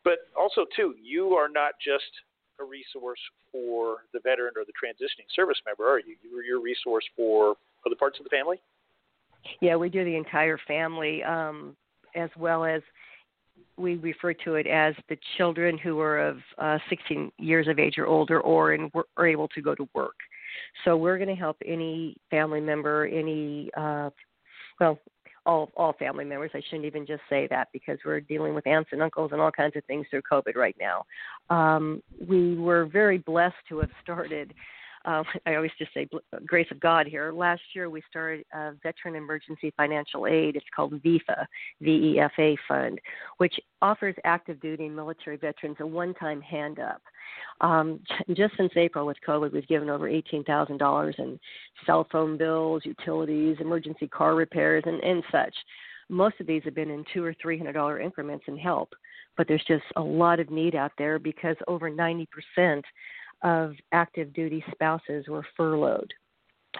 But 0.05 0.31
also 0.37 0.65
too, 0.77 0.95
you 1.03 1.35
are 1.35 1.49
not 1.49 1.73
just 1.83 2.11
a 2.61 2.65
resource 2.65 3.21
for 3.53 3.99
the 4.13 4.21
veteran 4.21 4.53
or 4.57 4.65
the 4.65 4.73
transitioning 4.73 5.27
service 5.35 5.59
member, 5.67 5.89
are 5.89 6.01
you? 6.01 6.17
You're 6.23 6.45
your 6.45 6.61
resource 6.61 7.05
for 7.17 7.57
other 7.87 7.97
parts 7.97 8.19
of 8.19 8.25
the 8.25 8.31
family. 8.31 8.61
Yeah, 9.61 9.77
we 9.77 9.89
do 9.89 10.05
the 10.05 10.17
entire 10.17 10.59
family, 10.67 11.23
um, 11.23 11.77
as 12.15 12.31
well 12.37 12.65
as 12.65 12.83
we 13.77 13.97
refer 13.97 14.35
to 14.35 14.57
it 14.57 14.67
as 14.67 14.95
the 15.09 15.17
children 15.37 15.79
who 15.79 16.01
are 16.01 16.19
of 16.19 16.39
uh, 16.59 16.79
16 16.91 17.31
years 17.39 17.69
of 17.69 17.79
age 17.79 17.99
or 17.99 18.07
older, 18.07 18.41
or 18.41 18.75
in, 18.75 18.91
are 19.17 19.27
able 19.27 19.49
to 19.49 19.63
go 19.63 19.75
to 19.75 19.89
work. 19.95 20.17
So 20.85 20.97
we're 20.97 21.19
going 21.19 21.29
to 21.29 21.35
help 21.35 21.57
any 21.65 22.17
family 22.31 22.61
member, 22.61 23.07
any 23.07 23.71
uh, 23.77 24.11
well, 24.81 24.99
all 25.47 25.71
all 25.77 25.95
family 25.95 26.25
members. 26.25 26.51
I 26.55 26.61
shouldn't 26.69 26.85
even 26.85 27.07
just 27.07 27.23
say 27.29 27.49
that 27.49 27.69
because 27.73 27.99
we're 28.05 28.21
dealing 28.21 28.55
with 28.55 28.67
aunts 28.67 28.91
and 28.93 29.03
uncles 29.03 29.31
and 29.33 29.41
all 29.41 29.51
kinds 29.51 29.77
of 29.77 29.85
things 29.87 30.07
through 30.11 30.23
COVID 30.31 30.55
right 30.55 30.77
now. 30.79 31.05
Um, 31.51 32.03
we 32.29 32.57
were 32.57 32.87
very 32.87 33.19
blessed 33.19 33.57
to 33.71 33.79
have 33.79 33.91
started. 34.03 34.55
Uh, 35.09 35.23
I 35.47 35.55
always 35.55 35.71
just 35.79 35.93
say 35.95 36.07
grace 36.47 36.69
of 36.71 36.81
God 36.81 37.07
here. 37.07 37.33
Last 37.33 37.63
year 37.75 37.91
we 37.91 38.03
started 38.09 38.45
a 38.53 38.73
Veteran 38.83 39.17
Emergency 39.17 39.73
Financial 39.77 40.27
Aid. 40.27 40.57
It's 40.57 40.67
called 40.75 41.03
VEFA, 41.03 41.47
V-E-F-A 41.81 42.57
Fund, 42.69 43.01
which 43.39 43.55
offers 43.81 44.15
active 44.25 44.61
duty 44.61 44.89
military 44.89 45.37
veterans 45.37 45.77
a 45.81 45.87
one-time 45.87 46.41
hand 46.43 46.79
up. 46.79 47.01
Um, 47.61 48.01
just 48.35 48.57
since 48.57 48.73
April 48.77 49.07
with 49.07 49.17
COVID, 49.27 49.53
we've 49.53 49.67
given 49.67 49.91
over 49.91 50.09
$18,000 50.09 51.19
in 51.19 51.41
cell 51.87 52.07
phone 52.13 52.37
bills, 52.37 52.83
utilities, 52.85 53.57
emergency 53.61 54.07
car 54.07 54.35
repairs, 54.35 54.85
and, 54.87 55.03
and 55.03 55.23
such. 55.33 55.55
Most 56.11 56.41
of 56.41 56.47
these 56.47 56.63
have 56.65 56.75
been 56.75 56.91
in 56.91 57.05
two 57.13 57.23
or 57.23 57.35
three 57.41 57.59
hundred 57.59 57.73
dollar 57.73 58.01
increments 58.01 58.45
in 58.49 58.57
help, 58.57 58.95
but 59.37 59.47
there's 59.47 59.65
just 59.69 59.85
a 59.97 60.01
lot 60.01 60.41
of 60.41 60.51
need 60.51 60.75
out 60.75 60.93
there 60.97 61.19
because 61.19 61.57
over 61.67 61.91
90% 61.91 62.83
of 63.43 63.75
active 63.93 64.33
duty 64.33 64.65
spouses 64.73 65.29
were 65.29 65.47
furloughed. 65.57 66.13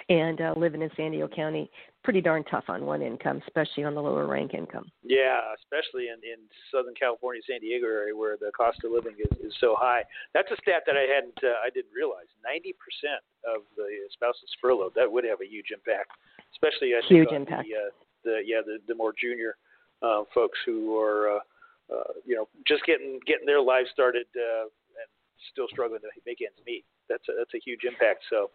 and 0.09 0.41
uh, 0.41 0.55
living 0.57 0.83
in 0.83 0.91
San 0.97 1.11
Diego 1.13 1.29
County, 1.29 1.71
pretty 2.05 2.21
darn 2.21 2.45
tough 2.45 2.65
on 2.69 2.85
one 2.85 3.03
income, 3.03 3.43
especially 3.47 3.85
on 3.85 3.95
the 3.95 4.01
lower 4.03 4.27
rank 4.27 4.55
income. 4.55 4.87
Yeah, 5.03 5.41
especially 5.57 6.09
in, 6.09 6.17
in 6.25 6.39
Southern 6.73 6.95
California, 6.95 7.43
San 7.49 7.61
Diego 7.61 7.87
area 7.87 8.17
where 8.17 8.37
the 8.37 8.51
cost 8.57 8.79
of 8.85 8.93
living 8.93 9.17
is, 9.19 9.39
is 9.39 9.55
so 9.61 9.77
high. 9.79 10.03
That's 10.35 10.51
a 10.51 10.57
stat 10.63 10.83
that 10.87 10.97
I 10.97 11.07
hadn't, 11.13 11.39
uh, 11.43 11.61
I 11.65 11.71
didn't 11.71 11.93
realize. 11.95 12.29
Ninety 12.45 12.75
percent 12.79 13.21
of 13.45 13.63
the 13.77 13.89
spouses 14.13 14.49
furloughed. 14.61 14.93
That 14.95 15.11
would 15.11 15.25
have 15.25 15.41
a 15.41 15.49
huge 15.49 15.71
impact, 15.73 16.13
especially 16.53 16.95
I 16.95 17.01
huge 17.07 17.29
think 17.29 17.49
impact. 17.49 17.69
The, 17.69 17.75
uh, 17.77 17.91
the 18.25 18.43
yeah 18.45 18.61
the 18.65 18.79
the 18.87 18.95
more 18.95 19.13
junior 19.13 19.57
uh, 20.03 20.23
folks 20.35 20.59
who 20.65 20.97
are 20.97 21.37
uh, 21.37 21.41
uh, 21.93 22.13
you 22.25 22.37
know 22.37 22.49
just 22.67 22.85
getting 22.87 23.21
getting 23.27 23.47
their 23.47 23.61
lives 23.61 23.89
started 23.93 24.27
uh, 24.37 24.69
still 25.53 25.67
struggling 25.71 26.01
to 26.01 26.09
make 26.27 26.39
ends 26.41 26.59
meet. 26.67 26.85
That's 27.09 27.27
a 27.29 27.33
that's 27.37 27.55
a 27.55 27.61
huge 27.65 27.85
impact. 27.85 28.25
So 28.31 28.51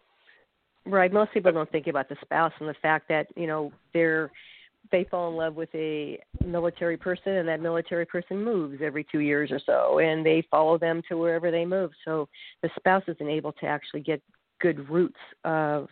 Right. 0.86 1.12
Most 1.12 1.32
people 1.32 1.50
don't 1.50 1.70
think 1.72 1.86
about 1.86 2.08
the 2.08 2.16
spouse 2.20 2.52
and 2.60 2.68
the 2.68 2.74
fact 2.82 3.08
that 3.08 3.26
you 3.36 3.46
know 3.46 3.72
they're 3.92 4.30
they 4.92 5.04
fall 5.04 5.30
in 5.30 5.36
love 5.36 5.54
with 5.54 5.70
a 5.74 6.18
military 6.44 6.96
person 6.96 7.32
and 7.32 7.48
that 7.48 7.60
military 7.60 8.04
person 8.04 8.44
moves 8.44 8.82
every 8.82 9.06
two 9.10 9.20
years 9.20 9.50
or 9.50 9.60
so 9.64 9.98
and 9.98 10.24
they 10.24 10.46
follow 10.50 10.76
them 10.76 11.00
to 11.08 11.16
wherever 11.16 11.50
they 11.50 11.64
move 11.64 11.90
so 12.04 12.28
the 12.62 12.68
spouse 12.76 13.02
isn't 13.08 13.30
able 13.30 13.52
to 13.52 13.64
actually 13.64 14.00
get 14.00 14.20
good 14.60 14.86
roots 14.90 15.18
of 15.44 15.88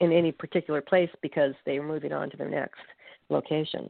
in 0.00 0.10
any 0.10 0.32
particular 0.32 0.80
place 0.80 1.10
because 1.22 1.54
they're 1.64 1.84
moving 1.84 2.12
on 2.12 2.28
to 2.30 2.36
their 2.36 2.50
next 2.50 2.80
location 3.28 3.88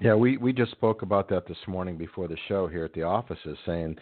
yeah 0.00 0.14
we 0.14 0.36
we 0.36 0.52
just 0.52 0.70
spoke 0.72 1.02
about 1.02 1.28
that 1.28 1.46
this 1.46 1.58
morning 1.66 1.96
before 1.96 2.28
the 2.28 2.36
show 2.48 2.66
here 2.66 2.84
at 2.84 2.92
the 2.92 3.02
offices 3.02 3.56
saying 3.66 3.96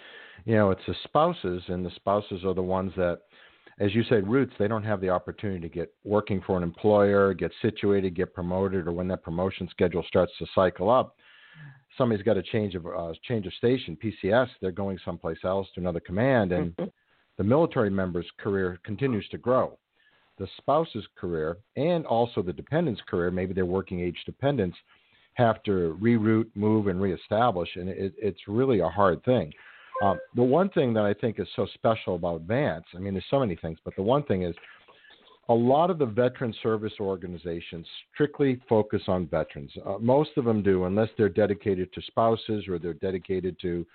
you 0.45 0.55
know 0.55 0.71
it's 0.71 0.87
the 0.87 0.95
spouses 1.05 1.63
and 1.69 1.85
the 1.85 1.91
spouses 1.97 2.45
are 2.45 2.55
the 2.55 2.63
ones 2.63 2.93
that 2.97 3.21
as 3.79 3.95
you 3.95 4.03
said, 4.05 4.27
roots, 4.27 4.55
they 4.59 4.69
don't 4.69 4.85
have 4.85 5.03
the 5.03 5.11
opportunity 5.11 5.61
to 5.61 5.69
get 5.69 5.93
working 6.03 6.41
for 6.47 6.57
an 6.57 6.63
employer, 6.63 7.35
get 7.35 7.53
situated, 7.61 8.17
get 8.17 8.33
promoted, 8.33 8.87
or 8.87 8.93
when 8.93 9.09
that 9.09 9.23
promotion 9.23 9.69
schedule 9.71 10.03
starts 10.09 10.33
to 10.39 10.47
cycle 10.55 10.89
up, 10.89 11.17
somebody's 11.99 12.25
got 12.25 12.39
a 12.39 12.43
change 12.43 12.75
of 12.75 12.87
uh, 12.87 13.13
change 13.25 13.47
of 13.47 13.53
station. 13.55 13.97
PCS, 14.03 14.49
they're 14.61 14.73
going 14.73 14.99
someplace 15.05 15.39
else 15.45 15.69
to 15.75 15.81
another 15.81 16.01
command, 16.01 16.53
and 16.53 16.75
mm-hmm. 16.77 16.89
the 17.37 17.45
military 17.45 17.91
member's 17.91 18.27
career 18.39 18.79
continues 18.83 19.29
to 19.29 19.39
grow. 19.39 19.79
The 20.39 20.49
spouse's 20.59 21.07
career 21.19 21.59
and 21.77 22.07
also 22.07 22.43
the 22.43 22.53
dependent's 22.53 23.01
career, 23.09 23.31
maybe 23.31 23.55
they're 23.55 23.65
working 23.65 24.01
age 24.01 24.23
dependents, 24.27 24.77
have 25.37 25.63
to 25.65 25.99
reroute, 26.01 26.49
move, 26.55 26.87
and 26.89 27.01
reestablish, 27.01 27.69
and 27.77 27.89
it, 27.89 28.15
it's 28.19 28.41
really 28.49 28.81
a 28.81 28.89
hard 28.89 29.23
thing. 29.25 29.53
Um, 30.03 30.19
the 30.35 30.43
one 30.43 30.69
thing 30.71 30.93
that 30.95 31.05
I 31.05 31.15
think 31.15 31.39
is 31.39 31.49
so 31.57 31.67
special 31.75 32.17
about 32.17 32.47
VANC, 32.47 32.83
I 32.95 32.99
mean, 32.99 33.15
there's 33.15 33.25
so 33.31 33.41
many 33.41 33.57
things, 33.57 33.79
but 33.85 33.95
the 33.97 34.03
one 34.03 34.23
thing 34.25 34.43
is 34.43 34.55
a 35.49 35.55
lot 35.55 35.91
of 35.91 35.99
the 35.99 36.07
veteran 36.07 36.55
service 36.63 36.95
organizations 37.01 37.87
strictly 38.13 38.61
focus 38.69 39.03
on 39.09 39.27
veterans. 39.27 39.71
Uh, 39.87 39.99
most 39.99 40.31
of 40.37 40.45
them 40.45 40.63
do, 40.63 40.85
unless 40.85 41.09
they're 41.17 41.29
dedicated 41.29 41.93
to 41.93 42.03
spouses 42.03 42.67
or 42.69 42.79
they're 42.79 42.95
dedicated 42.95 43.57
to, 43.61 43.87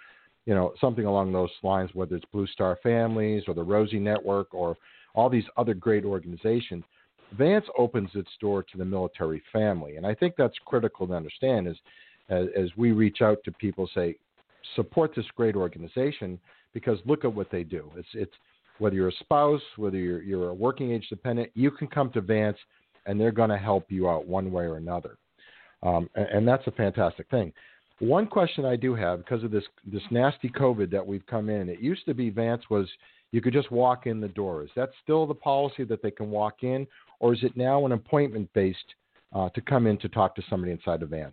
you 0.46 0.56
know, 0.56 0.74
something 0.80 1.06
along 1.06 1.32
those 1.32 1.52
lines, 1.62 1.90
whether 1.94 2.16
it's 2.16 2.26
Blue 2.32 2.48
Star 2.48 2.78
Families 2.82 3.44
or 3.48 3.54
the 3.54 3.64
Rosie 3.64 4.00
Network 4.00 4.54
or 4.54 4.78
all 5.14 5.30
these 5.30 5.44
other 5.58 5.74
great 5.74 6.06
organizations. 6.06 6.84
VANC 7.38 7.64
opens 7.78 8.10
its 8.14 8.30
door 8.40 8.64
to 8.64 8.78
the 8.78 8.86
military 8.86 9.42
family, 9.52 9.96
and 9.96 10.06
I 10.06 10.14
think 10.14 10.36
that's 10.38 10.56
critical 10.66 11.08
to 11.08 11.14
understand. 11.14 11.68
Is 11.68 11.78
as, 12.30 12.48
as 12.58 12.70
we 12.78 12.92
reach 12.92 13.22
out 13.22 13.40
to 13.46 13.52
people, 13.52 13.90
say, 13.94 14.16
support 14.76 15.14
this 15.16 15.26
great 15.36 15.56
organization 15.56 16.40
because 16.74 17.00
look 17.06 17.26
at 17.26 17.34
what 17.34 17.52
they 17.52 17.64
do. 17.64 17.92
It's 17.96 18.08
it's 18.14 18.34
whether 18.80 18.96
you're 18.96 19.10
a 19.10 19.20
spouse, 19.20 19.62
whether 19.78 19.98
you're 19.98 20.22
you're 20.22 20.50
a 20.50 20.54
working 20.54 20.92
age 20.92 21.08
dependent, 21.10 21.52
you 21.54 21.72
can 21.72 21.88
come 21.88 22.12
to 22.12 22.22
VANC 22.22 22.56
and 23.06 23.20
they're 23.20 23.32
going 23.32 23.50
to 23.50 23.58
help 23.58 23.86
you 23.90 24.10
out 24.10 24.28
one 24.28 24.52
way 24.52 24.66
or 24.66 24.78
another, 24.78 25.18
um, 25.84 26.10
and, 26.16 26.28
and 26.28 26.48
that's 26.48 26.66
a 26.68 26.72
fantastic 26.72 27.30
thing. 27.30 27.52
One 28.00 28.26
question 28.26 28.66
I 28.66 28.76
do 28.76 28.96
have 28.96 29.20
because 29.20 29.44
of 29.44 29.52
this 29.52 29.64
this 29.86 30.02
nasty 30.10 30.50
COVID 30.50 30.90
that 30.92 31.06
we've 31.06 31.26
come 31.28 31.50
in, 31.50 31.70
it 31.70 31.80
used 31.80 32.06
to 32.06 32.14
be 32.14 32.32
VANC 32.32 32.62
was 32.70 32.88
you 33.32 33.42
could 33.42 33.54
just 33.54 33.72
walk 33.72 34.08
in 34.08 34.20
the 34.20 34.28
door. 34.28 34.64
Is 34.64 34.70
that 34.76 34.90
still 35.04 35.26
the 35.26 35.34
policy 35.34 35.84
that 35.86 36.02
they 36.02 36.12
can 36.12 36.30
walk 36.32 36.64
in, 36.64 36.86
or 37.22 37.34
is 37.34 37.44
it 37.44 37.56
now 37.56 37.86
an 37.86 37.94
appointment 37.94 38.50
based 38.54 38.78
uh, 39.34 39.48
to 39.50 39.62
come 39.62 39.88
in 39.88 39.98
to 40.00 40.10
talk 40.10 40.36
to 40.36 40.42
somebody 40.50 40.74
inside 40.74 41.02
of 41.04 41.10
VANC? 41.10 41.32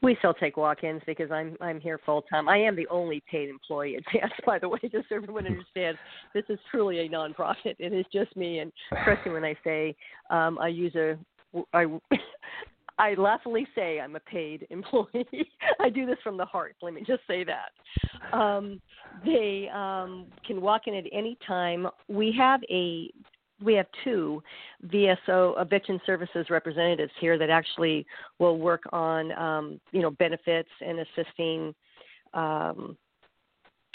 We 0.00 0.16
still 0.20 0.32
take 0.32 0.56
walk-ins 0.56 1.02
because 1.06 1.30
I'm 1.30 1.56
I'm 1.60 1.78
here 1.78 2.00
full 2.06 2.22
time. 2.22 2.48
I 2.48 2.56
am 2.56 2.74
the 2.74 2.86
only 2.88 3.22
paid 3.30 3.50
employee 3.50 3.96
at 3.96 4.02
VANC, 4.12 4.30
by 4.46 4.58
the 4.58 4.68
way, 4.68 4.78
just 4.90 5.08
so 5.08 5.16
everyone 5.16 5.46
understands. 5.46 5.98
This 6.32 6.44
is 6.48 6.58
truly 6.70 7.00
a 7.00 7.08
nonprofit. 7.08 7.76
It 7.78 7.92
is 7.92 8.06
just 8.12 8.34
me. 8.36 8.60
And 8.60 8.72
trust 9.04 9.26
me 9.26 9.32
when 9.32 9.44
I 9.44 9.54
say 9.62 9.94
um, 10.30 10.58
I 10.58 10.68
use 10.68 10.94
a 10.94 11.18
I 11.74 11.86
I 12.98 13.14
laughingly 13.14 13.66
say 13.74 14.00
I'm 14.00 14.16
a 14.16 14.20
paid 14.20 14.66
employee. 14.70 15.50
I 15.80 15.90
do 15.90 16.06
this 16.06 16.18
from 16.22 16.36
the 16.36 16.44
heart. 16.44 16.76
Let 16.82 16.94
me 16.94 17.02
just 17.06 17.22
say 17.26 17.44
that. 17.44 18.36
Um, 18.36 18.80
they 19.24 19.68
um, 19.74 20.26
can 20.46 20.60
walk 20.60 20.82
in 20.86 20.94
at 20.94 21.04
any 21.12 21.36
time. 21.46 21.88
We 22.08 22.34
have 22.38 22.60
a 22.70 23.10
we 23.62 23.74
have 23.74 23.86
two 24.04 24.42
VSO 24.86 25.60
eviction 25.60 26.00
Services 26.04 26.46
representatives 26.50 27.12
here 27.20 27.38
that 27.38 27.50
actually 27.50 28.06
will 28.38 28.58
work 28.58 28.82
on 28.92 29.32
um, 29.32 29.80
you 29.92 30.00
know 30.02 30.10
benefits 30.10 30.68
and 30.80 30.98
assisting 31.00 31.74
um, 32.34 32.96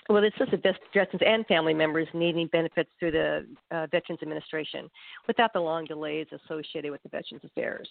well, 0.10 0.24
it's 0.24 0.38
just 0.38 0.52
the 0.52 0.58
veterans 0.58 1.22
and 1.26 1.46
family 1.48 1.74
members 1.74 2.08
needing 2.13 2.48
benefits 2.48 2.89
through 3.00 3.12
the 3.12 3.46
uh, 3.72 3.88
Veterans 3.91 4.22
Administration 4.22 4.89
without 5.28 5.52
the 5.54 5.60
long 5.60 5.86
delays 5.86 6.28
associated 6.32 6.91
with 6.91 7.04
the 7.04 7.10
Veterans 7.10 7.43
Affairs. 7.43 7.88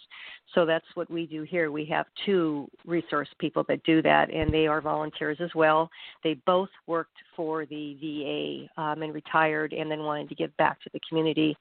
So 0.55 0.65
that's 0.65 0.87
what 0.95 1.11
we 1.11 1.27
do 1.27 1.43
here. 1.43 1.71
We 1.71 1.85
have 1.87 2.07
two 2.25 2.71
resource 2.87 3.29
people 3.39 3.65
that 3.69 3.83
do 3.85 4.01
that, 4.03 4.33
and 4.33 4.53
they 4.53 4.67
are 4.67 4.81
volunteers 4.81 5.39
as 5.41 5.51
well. 5.55 5.91
They 6.25 6.35
both 6.47 6.71
worked 6.87 7.17
for 7.35 7.67
the 7.67 7.97
VA 8.01 8.81
um, 8.81 9.03
and 9.03 9.13
retired, 9.13 9.73
and 9.73 9.91
then 9.91 10.01
wanted 10.01 10.29
to 10.31 10.35
give 10.35 10.57
back 10.57 10.81
to 10.83 10.91
the 10.93 11.01
community. 11.09 11.57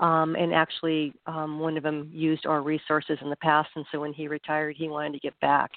Um, 0.00 0.36
and 0.36 0.52
actually, 0.52 1.14
um, 1.26 1.58
one 1.58 1.76
of 1.76 1.82
them 1.82 2.10
used 2.12 2.44
our 2.46 2.62
resources 2.62 3.18
in 3.22 3.30
the 3.30 3.36
past, 3.36 3.70
and 3.74 3.86
so 3.90 4.00
when 4.00 4.12
he 4.12 4.28
retired, 4.28 4.76
he 4.76 4.88
wanted 4.88 5.14
to 5.14 5.20
give 5.20 5.38
back. 5.40 5.70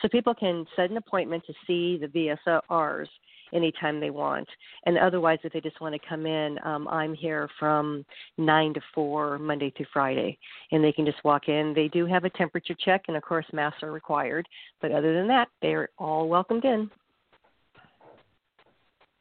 So 0.00 0.08
people 0.08 0.34
can 0.34 0.64
set 0.76 0.90
an 0.90 0.96
appointment 0.96 1.44
to 1.46 1.54
see 1.66 1.98
the 1.98 2.36
VSRs 2.46 3.08
anytime 3.52 4.00
they 4.00 4.10
want. 4.10 4.48
And 4.86 4.98
otherwise, 4.98 5.38
if 5.44 5.52
they 5.52 5.60
just 5.60 5.80
want 5.80 5.94
to 5.94 6.08
come 6.08 6.26
in, 6.26 6.58
um, 6.64 6.88
I'm 6.88 7.14
here 7.14 7.48
from 7.58 8.04
9 8.38 8.74
to 8.74 8.80
4, 8.94 9.38
Monday 9.38 9.72
through 9.76 9.86
Friday. 9.92 10.38
And 10.72 10.82
they 10.82 10.92
can 10.92 11.06
just 11.06 11.22
walk 11.24 11.48
in. 11.48 11.72
They 11.74 11.88
do 11.88 12.06
have 12.06 12.24
a 12.24 12.30
temperature 12.30 12.76
check, 12.84 13.02
and 13.08 13.16
of 13.16 13.22
course, 13.22 13.46
masks 13.52 13.82
are 13.82 13.92
required. 13.92 14.48
But 14.80 14.92
other 14.92 15.14
than 15.14 15.28
that, 15.28 15.48
they're 15.62 15.88
all 15.98 16.28
welcomed 16.28 16.64
in. 16.64 16.90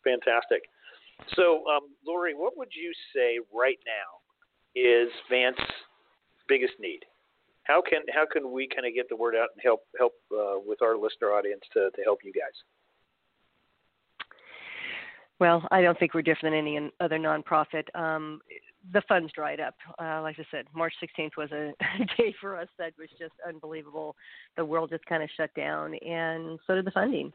Fantastic. 0.04 0.64
So, 1.36 1.64
um, 1.68 1.90
Lori, 2.06 2.34
what 2.34 2.58
would 2.58 2.72
you 2.72 2.92
say 3.16 3.40
right 3.54 3.80
now 3.86 4.20
is 4.76 5.10
VANC's 5.32 5.72
biggest 6.48 6.74
need? 6.80 7.00
How 7.64 7.82
can 7.82 8.02
how 8.14 8.26
can 8.30 8.52
we 8.52 8.68
kind 8.68 8.86
of 8.86 8.94
get 8.94 9.08
the 9.08 9.16
word 9.16 9.36
out 9.36 9.50
and 9.56 9.62
help 9.64 9.82
help 9.98 10.14
uh, 10.32 10.60
with 10.66 10.82
our 10.82 10.98
listener 10.98 11.32
audience 11.32 11.62
to, 11.74 11.90
to 11.96 12.02
help 12.04 12.20
you 12.24 12.34
guys? 12.34 12.52
Well, 15.40 15.68
I 15.72 15.82
don't 15.82 15.98
think 15.98 16.14
we're 16.14 16.22
different 16.22 16.54
than 16.54 16.68
any 16.68 16.92
other 17.00 17.18
nonprofit. 17.18 17.84
Um, 17.96 18.40
the 18.92 19.02
funds 19.08 19.32
dried 19.34 19.60
up. 19.60 19.76
Uh, 20.00 20.22
like 20.22 20.38
I 20.40 20.46
said, 20.52 20.66
March 20.76 20.94
16th 21.02 21.38
was 21.38 21.52
a 21.52 21.74
day 22.18 22.34
for 22.40 22.60
us 22.60 22.68
that 22.78 22.94
was 22.98 23.10
just 23.18 23.34
unbelievable. 23.48 24.16
The 24.58 24.66
world 24.66 24.90
just 24.90 25.06
kind 25.06 25.24
of 25.24 25.30
shut 25.36 25.54
down, 25.56 25.96
and 25.96 26.60
so 26.68 26.76
did 26.76 26.86
the 26.86 26.92
funding. 26.92 27.32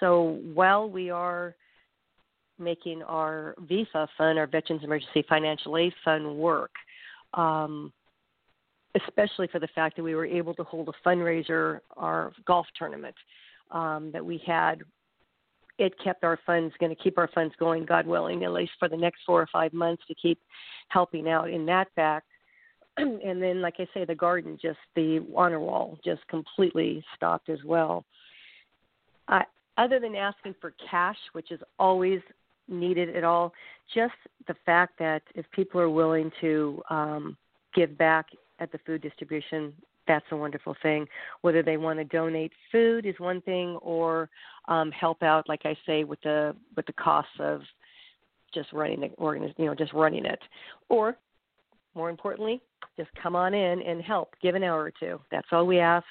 So 0.00 0.40
while 0.54 0.88
we 0.88 1.10
are 1.10 1.54
making 2.58 3.02
our 3.02 3.54
VEFA 3.66 4.08
fund, 4.16 4.38
our 4.38 4.46
Veterans 4.46 4.82
Emergency 4.82 5.24
Financial 5.28 5.76
Aid 5.76 5.92
Fund, 6.04 6.36
work, 6.36 6.72
um, 7.34 7.92
especially 8.94 9.46
for 9.48 9.58
the 9.58 9.68
fact 9.74 9.96
that 9.96 10.02
we 10.02 10.14
were 10.14 10.26
able 10.26 10.54
to 10.54 10.64
hold 10.64 10.88
a 10.88 11.08
fundraiser, 11.08 11.80
our 11.96 12.32
golf 12.46 12.66
tournament 12.78 13.14
um, 13.70 14.10
that 14.12 14.24
we 14.24 14.42
had 14.46 14.82
it 15.78 15.92
kept 16.02 16.24
our 16.24 16.38
funds 16.46 16.74
going 16.80 16.94
to 16.94 17.02
keep 17.02 17.18
our 17.18 17.28
funds 17.34 17.54
going, 17.58 17.84
God 17.84 18.06
willing, 18.06 18.44
at 18.44 18.52
least 18.52 18.72
for 18.78 18.88
the 18.88 18.96
next 18.96 19.20
four 19.26 19.40
or 19.40 19.48
five 19.52 19.72
months 19.72 20.02
to 20.08 20.14
keep 20.14 20.38
helping 20.88 21.28
out 21.28 21.50
in 21.50 21.66
that 21.66 21.88
fact. 21.94 22.26
and 22.96 23.42
then, 23.42 23.60
like 23.60 23.74
I 23.78 23.86
say, 23.92 24.04
the 24.04 24.14
garden, 24.14 24.58
just 24.60 24.78
the 24.94 25.26
honor 25.36 25.60
wall, 25.60 25.98
just 26.04 26.26
completely 26.28 27.04
stopped 27.14 27.50
as 27.50 27.58
well. 27.64 28.04
Other 29.78 30.00
than 30.00 30.14
asking 30.14 30.54
for 30.60 30.72
cash, 30.90 31.18
which 31.32 31.52
is 31.52 31.60
always 31.78 32.20
needed 32.68 33.14
at 33.14 33.24
all, 33.24 33.52
just 33.94 34.14
the 34.48 34.54
fact 34.64 34.98
that 34.98 35.22
if 35.34 35.44
people 35.50 35.80
are 35.80 35.90
willing 35.90 36.32
to 36.40 36.82
um, 36.88 37.36
give 37.74 37.96
back 37.98 38.26
at 38.58 38.72
the 38.72 38.78
food 38.86 39.02
distribution 39.02 39.74
that's 40.06 40.26
a 40.30 40.36
wonderful 40.36 40.76
thing. 40.82 41.06
Whether 41.42 41.62
they 41.62 41.76
want 41.76 41.98
to 41.98 42.04
donate 42.04 42.52
food 42.72 43.06
is 43.06 43.14
one 43.18 43.40
thing, 43.42 43.76
or 43.82 44.28
um, 44.68 44.90
help 44.92 45.22
out, 45.22 45.48
like 45.48 45.62
I 45.64 45.76
say, 45.86 46.04
with 46.04 46.20
the 46.22 46.54
with 46.76 46.86
the 46.86 46.92
costs 46.94 47.32
of 47.38 47.62
just 48.54 48.72
running 48.72 49.00
the 49.00 49.10
organization, 49.18 49.62
you 49.62 49.66
know, 49.66 49.74
just 49.74 49.92
running 49.92 50.24
it, 50.24 50.40
or 50.88 51.16
more 51.94 52.10
importantly, 52.10 52.60
just 52.96 53.10
come 53.20 53.34
on 53.34 53.54
in 53.54 53.82
and 53.82 54.02
help. 54.02 54.34
Give 54.42 54.54
an 54.54 54.62
hour 54.62 54.82
or 54.82 54.92
two. 54.98 55.20
That's 55.30 55.48
all 55.50 55.66
we 55.66 55.78
ask 55.78 56.06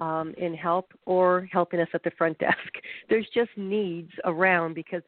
um, 0.00 0.34
in 0.36 0.54
help 0.54 0.92
or 1.06 1.48
helping 1.52 1.80
us 1.80 1.88
at 1.94 2.02
the 2.02 2.10
front 2.18 2.38
desk. 2.38 2.56
There's 3.08 3.26
just 3.34 3.50
needs 3.56 4.10
around 4.24 4.74
because 4.74 5.02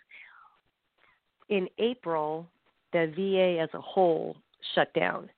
in 1.49 1.69
April, 1.79 2.49
the 2.93 3.13
VA 3.17 3.61
as 3.61 3.69
a 3.75 3.81
whole 3.81 4.37
shut 4.75 4.93
down. 4.95 5.29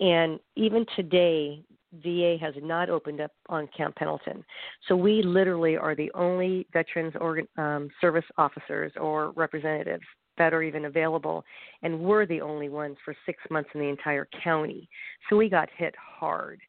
And 0.00 0.38
even 0.56 0.84
today, 0.94 1.62
VA 2.02 2.36
has 2.40 2.54
not 2.62 2.88
opened 2.88 3.20
up 3.20 3.32
on 3.48 3.68
Camp 3.76 3.94
Pendleton. 3.96 4.44
So 4.88 4.96
we 4.96 5.22
literally 5.22 5.76
are 5.76 5.94
the 5.94 6.10
only 6.14 6.66
veterans 6.72 7.14
organ, 7.20 7.46
um, 7.58 7.90
service 8.00 8.24
officers 8.38 8.92
or 8.98 9.32
representatives 9.32 10.04
that 10.38 10.54
are 10.54 10.62
even 10.62 10.86
available, 10.86 11.44
and 11.82 12.00
we're 12.00 12.24
the 12.24 12.40
only 12.40 12.70
ones 12.70 12.96
for 13.04 13.14
six 13.26 13.38
months 13.50 13.68
in 13.74 13.80
the 13.80 13.86
entire 13.86 14.26
county. 14.42 14.88
So 15.28 15.36
we 15.36 15.48
got 15.50 15.68
hit 15.76 15.94
hard 15.98 16.60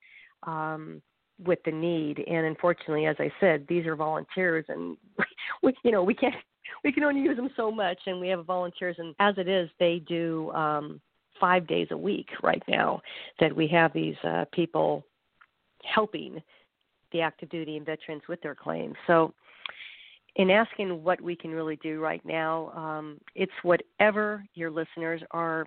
um, 0.43 1.01
with 1.43 1.59
the 1.65 1.71
need, 1.71 2.19
and 2.27 2.45
unfortunately, 2.45 3.05
as 3.05 3.15
I 3.19 3.31
said, 3.39 3.65
these 3.69 3.85
are 3.85 3.95
volunteers, 3.95 4.65
and 4.67 4.97
we, 5.63 5.73
you 5.83 5.91
know, 5.91 6.03
we 6.03 6.13
can't, 6.13 6.35
we 6.83 6.91
can 6.91 7.03
only 7.03 7.21
use 7.21 7.37
them 7.37 7.49
so 7.55 7.71
much, 7.71 7.99
and 8.05 8.19
we 8.19 8.27
have 8.27 8.45
volunteers, 8.45 8.97
and 8.99 9.15
as 9.19 9.35
it 9.37 9.47
is, 9.47 9.69
they 9.79 10.01
do. 10.07 10.51
Um, 10.51 11.01
five 11.39 11.67
days 11.67 11.87
a 11.91 11.97
week 11.97 12.27
right 12.41 12.61
now 12.69 13.01
that 13.39 13.53
we 13.53 13.67
have 13.67 13.91
these 13.91 14.15
uh, 14.23 14.45
people 14.53 15.03
helping 15.83 16.41
the 17.11 17.21
active 17.21 17.49
duty 17.49 17.77
and 17.77 17.85
veterans 17.85 18.23
with 18.27 18.41
their 18.41 18.55
claims. 18.55 18.95
So 19.07 19.33
in 20.35 20.49
asking 20.49 21.03
what 21.03 21.21
we 21.21 21.35
can 21.35 21.51
really 21.51 21.75
do 21.77 21.99
right 21.99 22.23
now, 22.25 22.71
um, 22.71 23.19
it's 23.35 23.51
whatever 23.61 24.43
your 24.55 24.71
listeners 24.71 25.21
are 25.31 25.65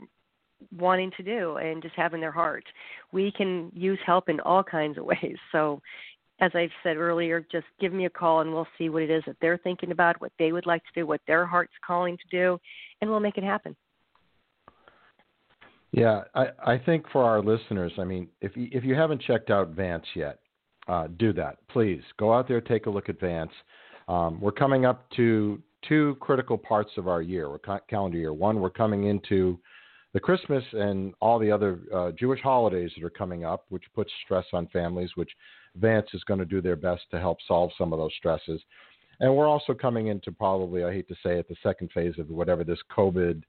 wanting 0.77 1.13
to 1.17 1.23
do 1.23 1.57
and 1.57 1.83
just 1.83 1.95
having 1.95 2.21
their 2.21 2.33
heart. 2.33 2.65
We 3.13 3.31
can 3.31 3.71
use 3.75 3.99
help 4.05 4.29
in 4.29 4.41
all 4.41 4.65
kinds 4.65 4.99
of 4.99 5.05
ways. 5.23 5.37
So, 5.53 5.81
as 6.39 6.51
I've 6.55 6.71
said 6.83 6.99
earlier, 6.99 7.47
just 7.51 7.65
give 7.81 7.95
me 7.95 8.05
a 8.05 8.11
call 8.11 8.41
and 8.41 8.53
we'll 8.53 8.67
see 8.77 8.91
what 8.91 9.03
it 9.03 9.11
is 9.11 9.23
that 9.27 9.37
they're 9.41 9.57
thinking 9.57 9.91
about, 9.91 10.21
what 10.21 10.33
they 10.39 10.53
would 10.53 10.67
like 10.67 10.83
to 10.83 11.01
do, 11.01 11.07
what 11.07 11.23
their 11.27 11.47
heart's 11.47 11.73
calling 11.87 12.19
to 12.19 12.25
do, 12.31 12.59
and 13.01 13.09
we'll 13.09 13.21
make 13.21 13.39
it 13.39 13.45
happen. 13.45 13.75
Yeah, 15.93 16.25
I, 16.35 16.49
I 16.65 16.79
think 16.79 17.07
for 17.11 17.23
our 17.23 17.41
listeners, 17.41 17.93
I 17.99 18.05
mean, 18.05 18.29
if 18.41 18.57
you, 18.57 18.69
if 18.73 18.85
you 18.85 18.95
haven't 18.95 19.23
checked 19.23 19.51
out 19.51 19.75
VANC 19.75 20.03
yet, 20.15 20.41
uh, 20.89 21.09
do 21.19 21.33
that. 21.33 21.59
Please 21.69 22.03
go 22.19 22.33
out 22.33 22.47
there, 22.49 22.61
take 22.61 22.87
a 22.87 22.91
look 22.91 23.09
at 23.09 23.21
VANC. 23.21 23.51
Um, 24.09 24.41
we're 24.41 24.53
coming 24.53 24.85
up 24.85 25.09
to 25.17 25.61
two 25.89 26.17
critical 26.21 26.59
parts 26.59 26.91
of 26.97 27.09
our 27.09 27.23
year, 27.23 27.49
our 27.49 27.81
calendar 27.89 28.19
year. 28.19 28.33
One, 28.33 28.61
we're 28.61 28.71
coming 28.71 29.05
into 29.05 29.59
the 30.13 30.21
Christmas 30.21 30.65
and 30.73 31.13
all 31.21 31.39
the 31.39 31.51
other 31.51 31.81
uh, 31.95 32.11
Jewish 32.13 32.41
holidays 32.41 32.91
that 32.97 33.05
are 33.05 33.11
coming 33.11 33.45
up, 33.45 33.67
which 33.69 33.85
puts 33.95 34.11
stress 34.25 34.47
on 34.53 34.67
families, 34.69 35.11
which 35.15 35.31
VANC 35.81 36.05
is 36.15 36.25
going 36.25 36.41
to 36.41 36.47
do 36.47 36.61
their 36.61 36.77
best 36.77 37.03
to 37.11 37.19
help 37.19 37.39
solve 37.47 37.71
some 37.77 37.93
of 37.93 37.99
those 37.99 38.13
stresses. 38.17 38.61
And 39.21 39.35
we're 39.35 39.49
also 39.49 39.75
coming 39.75 40.09
into 40.09 40.31
probably, 40.31 40.85
I 40.85 40.93
hate 40.93 41.09
to 41.09 41.15
say 41.23 41.39
it, 41.39 41.49
the 41.49 41.57
second 41.63 41.91
phase 41.93 42.15
of 42.19 42.29
whatever 42.29 42.65
this 42.65 42.79
COVID 42.97 43.43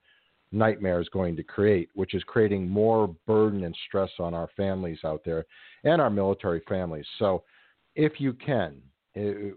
nightmare 0.52 1.02
is 1.02 1.10
going 1.10 1.36
to 1.36 1.44
create, 1.44 1.90
which 1.94 2.14
is 2.14 2.24
creating 2.24 2.70
more 2.70 3.16
burden 3.26 3.64
and 3.64 3.76
stress 3.88 4.12
on 4.20 4.34
our 4.34 4.50
families 4.56 5.00
out 5.04 5.22
there 5.26 5.46
and 5.84 6.02
our 6.02 6.10
military 6.10 6.62
families. 6.68 7.06
So, 7.20 7.44
if 7.96 8.20
you 8.20 8.34
can, 8.34 8.76
eh, 9.16 9.52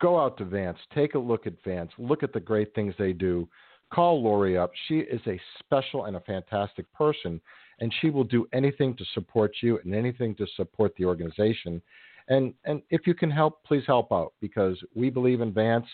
go 0.00 0.18
out 0.18 0.36
to 0.38 0.44
VANC, 0.44 0.76
take 0.94 1.14
a 1.14 1.18
look 1.18 1.46
at 1.46 1.62
VANC, 1.64 1.90
look 1.98 2.22
at 2.22 2.32
the 2.32 2.40
great 2.40 2.74
things 2.74 2.94
they 2.98 3.12
do. 3.12 3.48
Call 3.92 4.22
Lori 4.22 4.56
up. 4.56 4.70
She 4.86 4.98
is 4.98 5.20
a 5.26 5.40
special 5.58 6.04
and 6.04 6.16
a 6.16 6.20
fantastic 6.20 6.90
person, 6.92 7.40
and 7.80 7.92
she 8.00 8.10
will 8.10 8.24
do 8.24 8.46
anything 8.52 8.94
to 8.96 9.04
support 9.14 9.52
you 9.62 9.78
and 9.82 9.94
anything 9.94 10.34
to 10.36 10.46
support 10.56 10.92
the 10.96 11.04
organization. 11.04 11.80
And 12.28 12.52
and 12.64 12.82
if 12.90 13.06
you 13.06 13.14
can 13.14 13.30
help, 13.30 13.64
please 13.64 13.84
help 13.86 14.12
out 14.12 14.34
because 14.40 14.78
we 14.94 15.08
believe 15.10 15.40
in 15.40 15.52
VANC. 15.52 15.84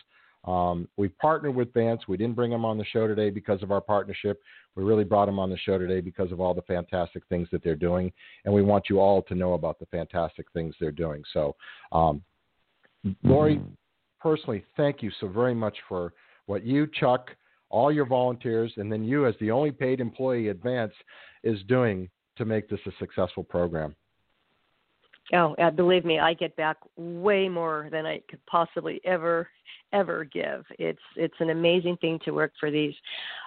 Um, 0.47 0.89
we 0.97 1.09
partnered 1.09 1.55
with 1.55 1.73
VANC. 1.73 2.01
We 2.07 2.17
didn't 2.17 2.37
bring 2.37 2.53
him 2.53 2.65
on 2.65 2.77
the 2.77 2.85
show 2.85 3.07
today 3.07 3.31
because 3.31 3.63
of 3.63 3.71
our 3.71 3.81
partnership. 3.81 4.43
We 4.77 4.85
really 4.85 5.05
brought 5.05 5.29
him 5.29 5.39
on 5.39 5.51
the 5.51 5.57
show 5.57 5.79
today 5.79 6.01
because 6.01 6.33
of 6.33 6.41
all 6.41 6.53
the 6.53 6.63
fantastic 6.63 7.23
things 7.29 7.49
that 7.53 7.63
they're 7.65 7.77
doing, 7.77 8.13
and 8.45 8.53
we 8.53 8.63
want 8.63 8.85
you 8.91 9.01
all 9.01 9.23
to 9.23 9.35
know 9.35 9.55
about 9.55 9.79
the 9.79 9.87
fantastic 9.87 10.47
things 10.53 10.75
they're 10.79 10.91
doing. 10.91 11.23
So, 11.33 11.55
um, 11.93 12.23
Lori, 13.23 13.61
personally, 14.21 14.65
thank 14.77 15.03
you 15.03 15.11
so 15.21 15.29
very 15.29 15.55
much 15.55 15.77
for 15.89 16.13
what 16.47 16.65
you, 16.65 16.89
Chuck, 16.99 17.31
all 17.71 17.93
your 17.93 18.07
volunteers, 18.07 18.73
and 18.77 18.91
then 18.91 19.05
you, 19.05 19.27
as 19.27 19.35
the 19.41 19.51
only 19.51 19.71
paid 19.71 20.01
employee 20.01 20.49
Advance 20.49 20.93
is 21.43 21.59
doing 21.69 22.09
to 22.37 22.45
make 22.45 22.69
this 22.69 22.81
a 22.87 22.91
successful 22.99 23.45
program. 23.45 23.95
Oh, 25.33 25.55
uh, 25.55 25.71
believe 25.71 26.05
me, 26.05 26.19
I 26.19 26.35
get 26.35 26.55
back 26.57 26.77
way 26.97 27.49
more 27.49 27.89
than 27.91 28.05
I 28.05 28.21
could 28.29 28.45
possibly 28.47 29.01
ever 29.05 29.49
ever 29.93 30.25
give. 30.25 30.65
It's 30.79 30.99
it's 31.17 31.35
an 31.39 31.51
amazing 31.51 31.97
thing 31.99 32.19
to 32.25 32.33
work 32.33 32.53
for 32.59 32.71
these 32.71 32.95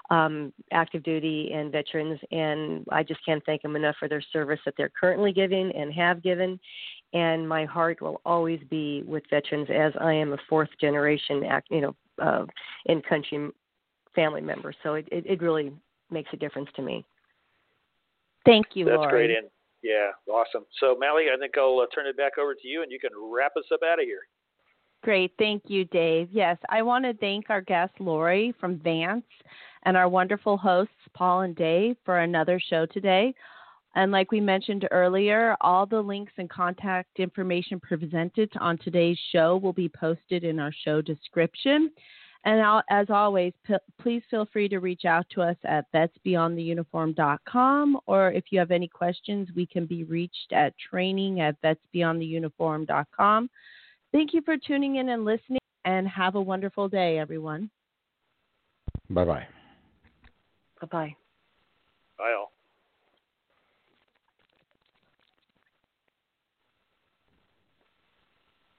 um, 0.10 0.54
active 0.72 1.04
duty 1.04 1.52
and 1.54 1.72
veterans, 1.72 2.20
and 2.32 2.86
I 2.92 3.04
just 3.04 3.24
can't 3.26 3.44
thank 3.46 3.62
them 3.62 3.76
enough 3.76 3.96
for 4.00 4.08
their 4.08 4.24
service 4.34 4.60
that 4.66 4.74
they're 4.78 4.92
currently 5.00 5.32
giving 5.32 5.72
and 5.76 5.94
have 5.94 6.24
given. 6.24 6.60
And 7.14 7.48
my 7.48 7.66
heart 7.66 8.02
will 8.02 8.22
always 8.26 8.60
be 8.70 9.04
with 9.06 9.24
veterans, 9.30 9.68
as 9.74 9.94
I 10.02 10.14
am 10.14 10.34
a 10.34 10.38
fourth 10.50 10.70
generation, 10.80 11.44
act, 11.44 11.68
you 11.70 11.82
know, 11.82 11.96
uh, 12.22 12.46
in 12.86 13.02
country 13.02 13.50
family 14.16 14.42
member. 14.42 14.74
So 14.84 14.96
it, 14.96 15.08
it, 15.12 15.26
it 15.26 15.42
really 15.42 15.72
makes 16.10 16.30
a 16.34 16.38
difference 16.38 16.70
to 16.76 16.82
me. 16.82 17.06
Thank 18.46 18.68
you, 18.74 18.86
That's 18.86 18.98
Lori. 18.98 19.28
great. 19.28 19.52
Yeah, 19.84 20.12
awesome. 20.28 20.66
So, 20.80 20.98
Mally, 21.00 21.26
I 21.34 21.38
think 21.38 21.58
I'll 21.58 21.80
uh, 21.80 21.86
turn 21.94 22.08
it 22.08 22.18
back 22.18 22.38
over 22.38 22.54
to 22.54 22.68
you, 22.68 22.84
and 22.84 22.92
you 22.92 23.00
can 23.00 23.12
wrap 23.16 23.54
us 23.58 23.66
up 23.72 23.82
out 23.84 24.00
of 24.00 24.06
here. 24.06 24.22
Great. 25.04 25.32
Thank 25.38 25.64
you, 25.68 25.86
Dave. 25.86 26.30
Yes, 26.32 26.58
I 26.70 26.82
want 26.82 27.06
to 27.06 27.14
thank 27.14 27.50
our 27.50 27.62
guest, 27.62 27.94
Lori 28.00 28.54
from 28.60 28.80
VANC, 28.80 29.24
and 29.84 29.96
our 29.96 30.10
wonderful 30.10 30.58
hosts, 30.58 30.94
Paul 31.14 31.42
and 31.42 31.56
Dave, 31.56 31.96
for 32.04 32.20
another 32.20 32.60
show 32.60 32.86
today. 32.88 33.34
And 33.96 34.12
like 34.12 34.32
we 34.32 34.42
mentioned 34.42 34.88
earlier, 34.92 35.56
all 35.62 35.86
the 35.86 36.02
links 36.02 36.34
and 36.38 36.50
contact 36.50 37.20
information 37.20 37.80
presented 37.80 38.52
on 38.60 38.78
today's 38.78 39.18
show 39.32 39.58
will 39.58 39.74
be 39.74 39.90
posted 39.90 40.44
in 40.44 40.60
our 40.60 40.74
show 40.84 41.02
description. 41.02 41.92
And 42.48 42.82
as 42.90 43.08
always, 43.10 43.54
please 44.00 44.24
feel 44.32 44.48
free 44.54 44.70
to 44.70 44.80
reach 44.80 45.04
out 45.04 45.26
to 45.32 45.42
us 45.42 45.58
at 45.66 45.84
vetsbeyondtheuniform.com, 45.94 48.00
or 48.06 48.32
if 48.32 48.46
you 48.52 48.60
have 48.60 48.72
any 48.72 48.88
questions, 48.88 49.50
we 49.54 49.66
can 49.66 49.86
be 49.86 50.06
reached 50.06 50.54
at 50.54 50.74
training 50.78 51.42
at 51.42 51.62
vetsbeyondtheuniform.com. 51.62 53.50
Thank 54.14 54.34
you 54.34 54.42
for 54.44 54.56
tuning 54.56 54.96
in 54.96 55.10
and 55.10 55.26
listening, 55.26 55.60
and 55.84 56.08
have 56.08 56.36
a 56.36 56.42
wonderful 56.42 56.88
day, 56.88 57.20
everyone. 57.20 57.70
Bye 59.10 59.26
bye. 59.26 59.46
Bye 60.80 60.88
bye. 60.90 61.14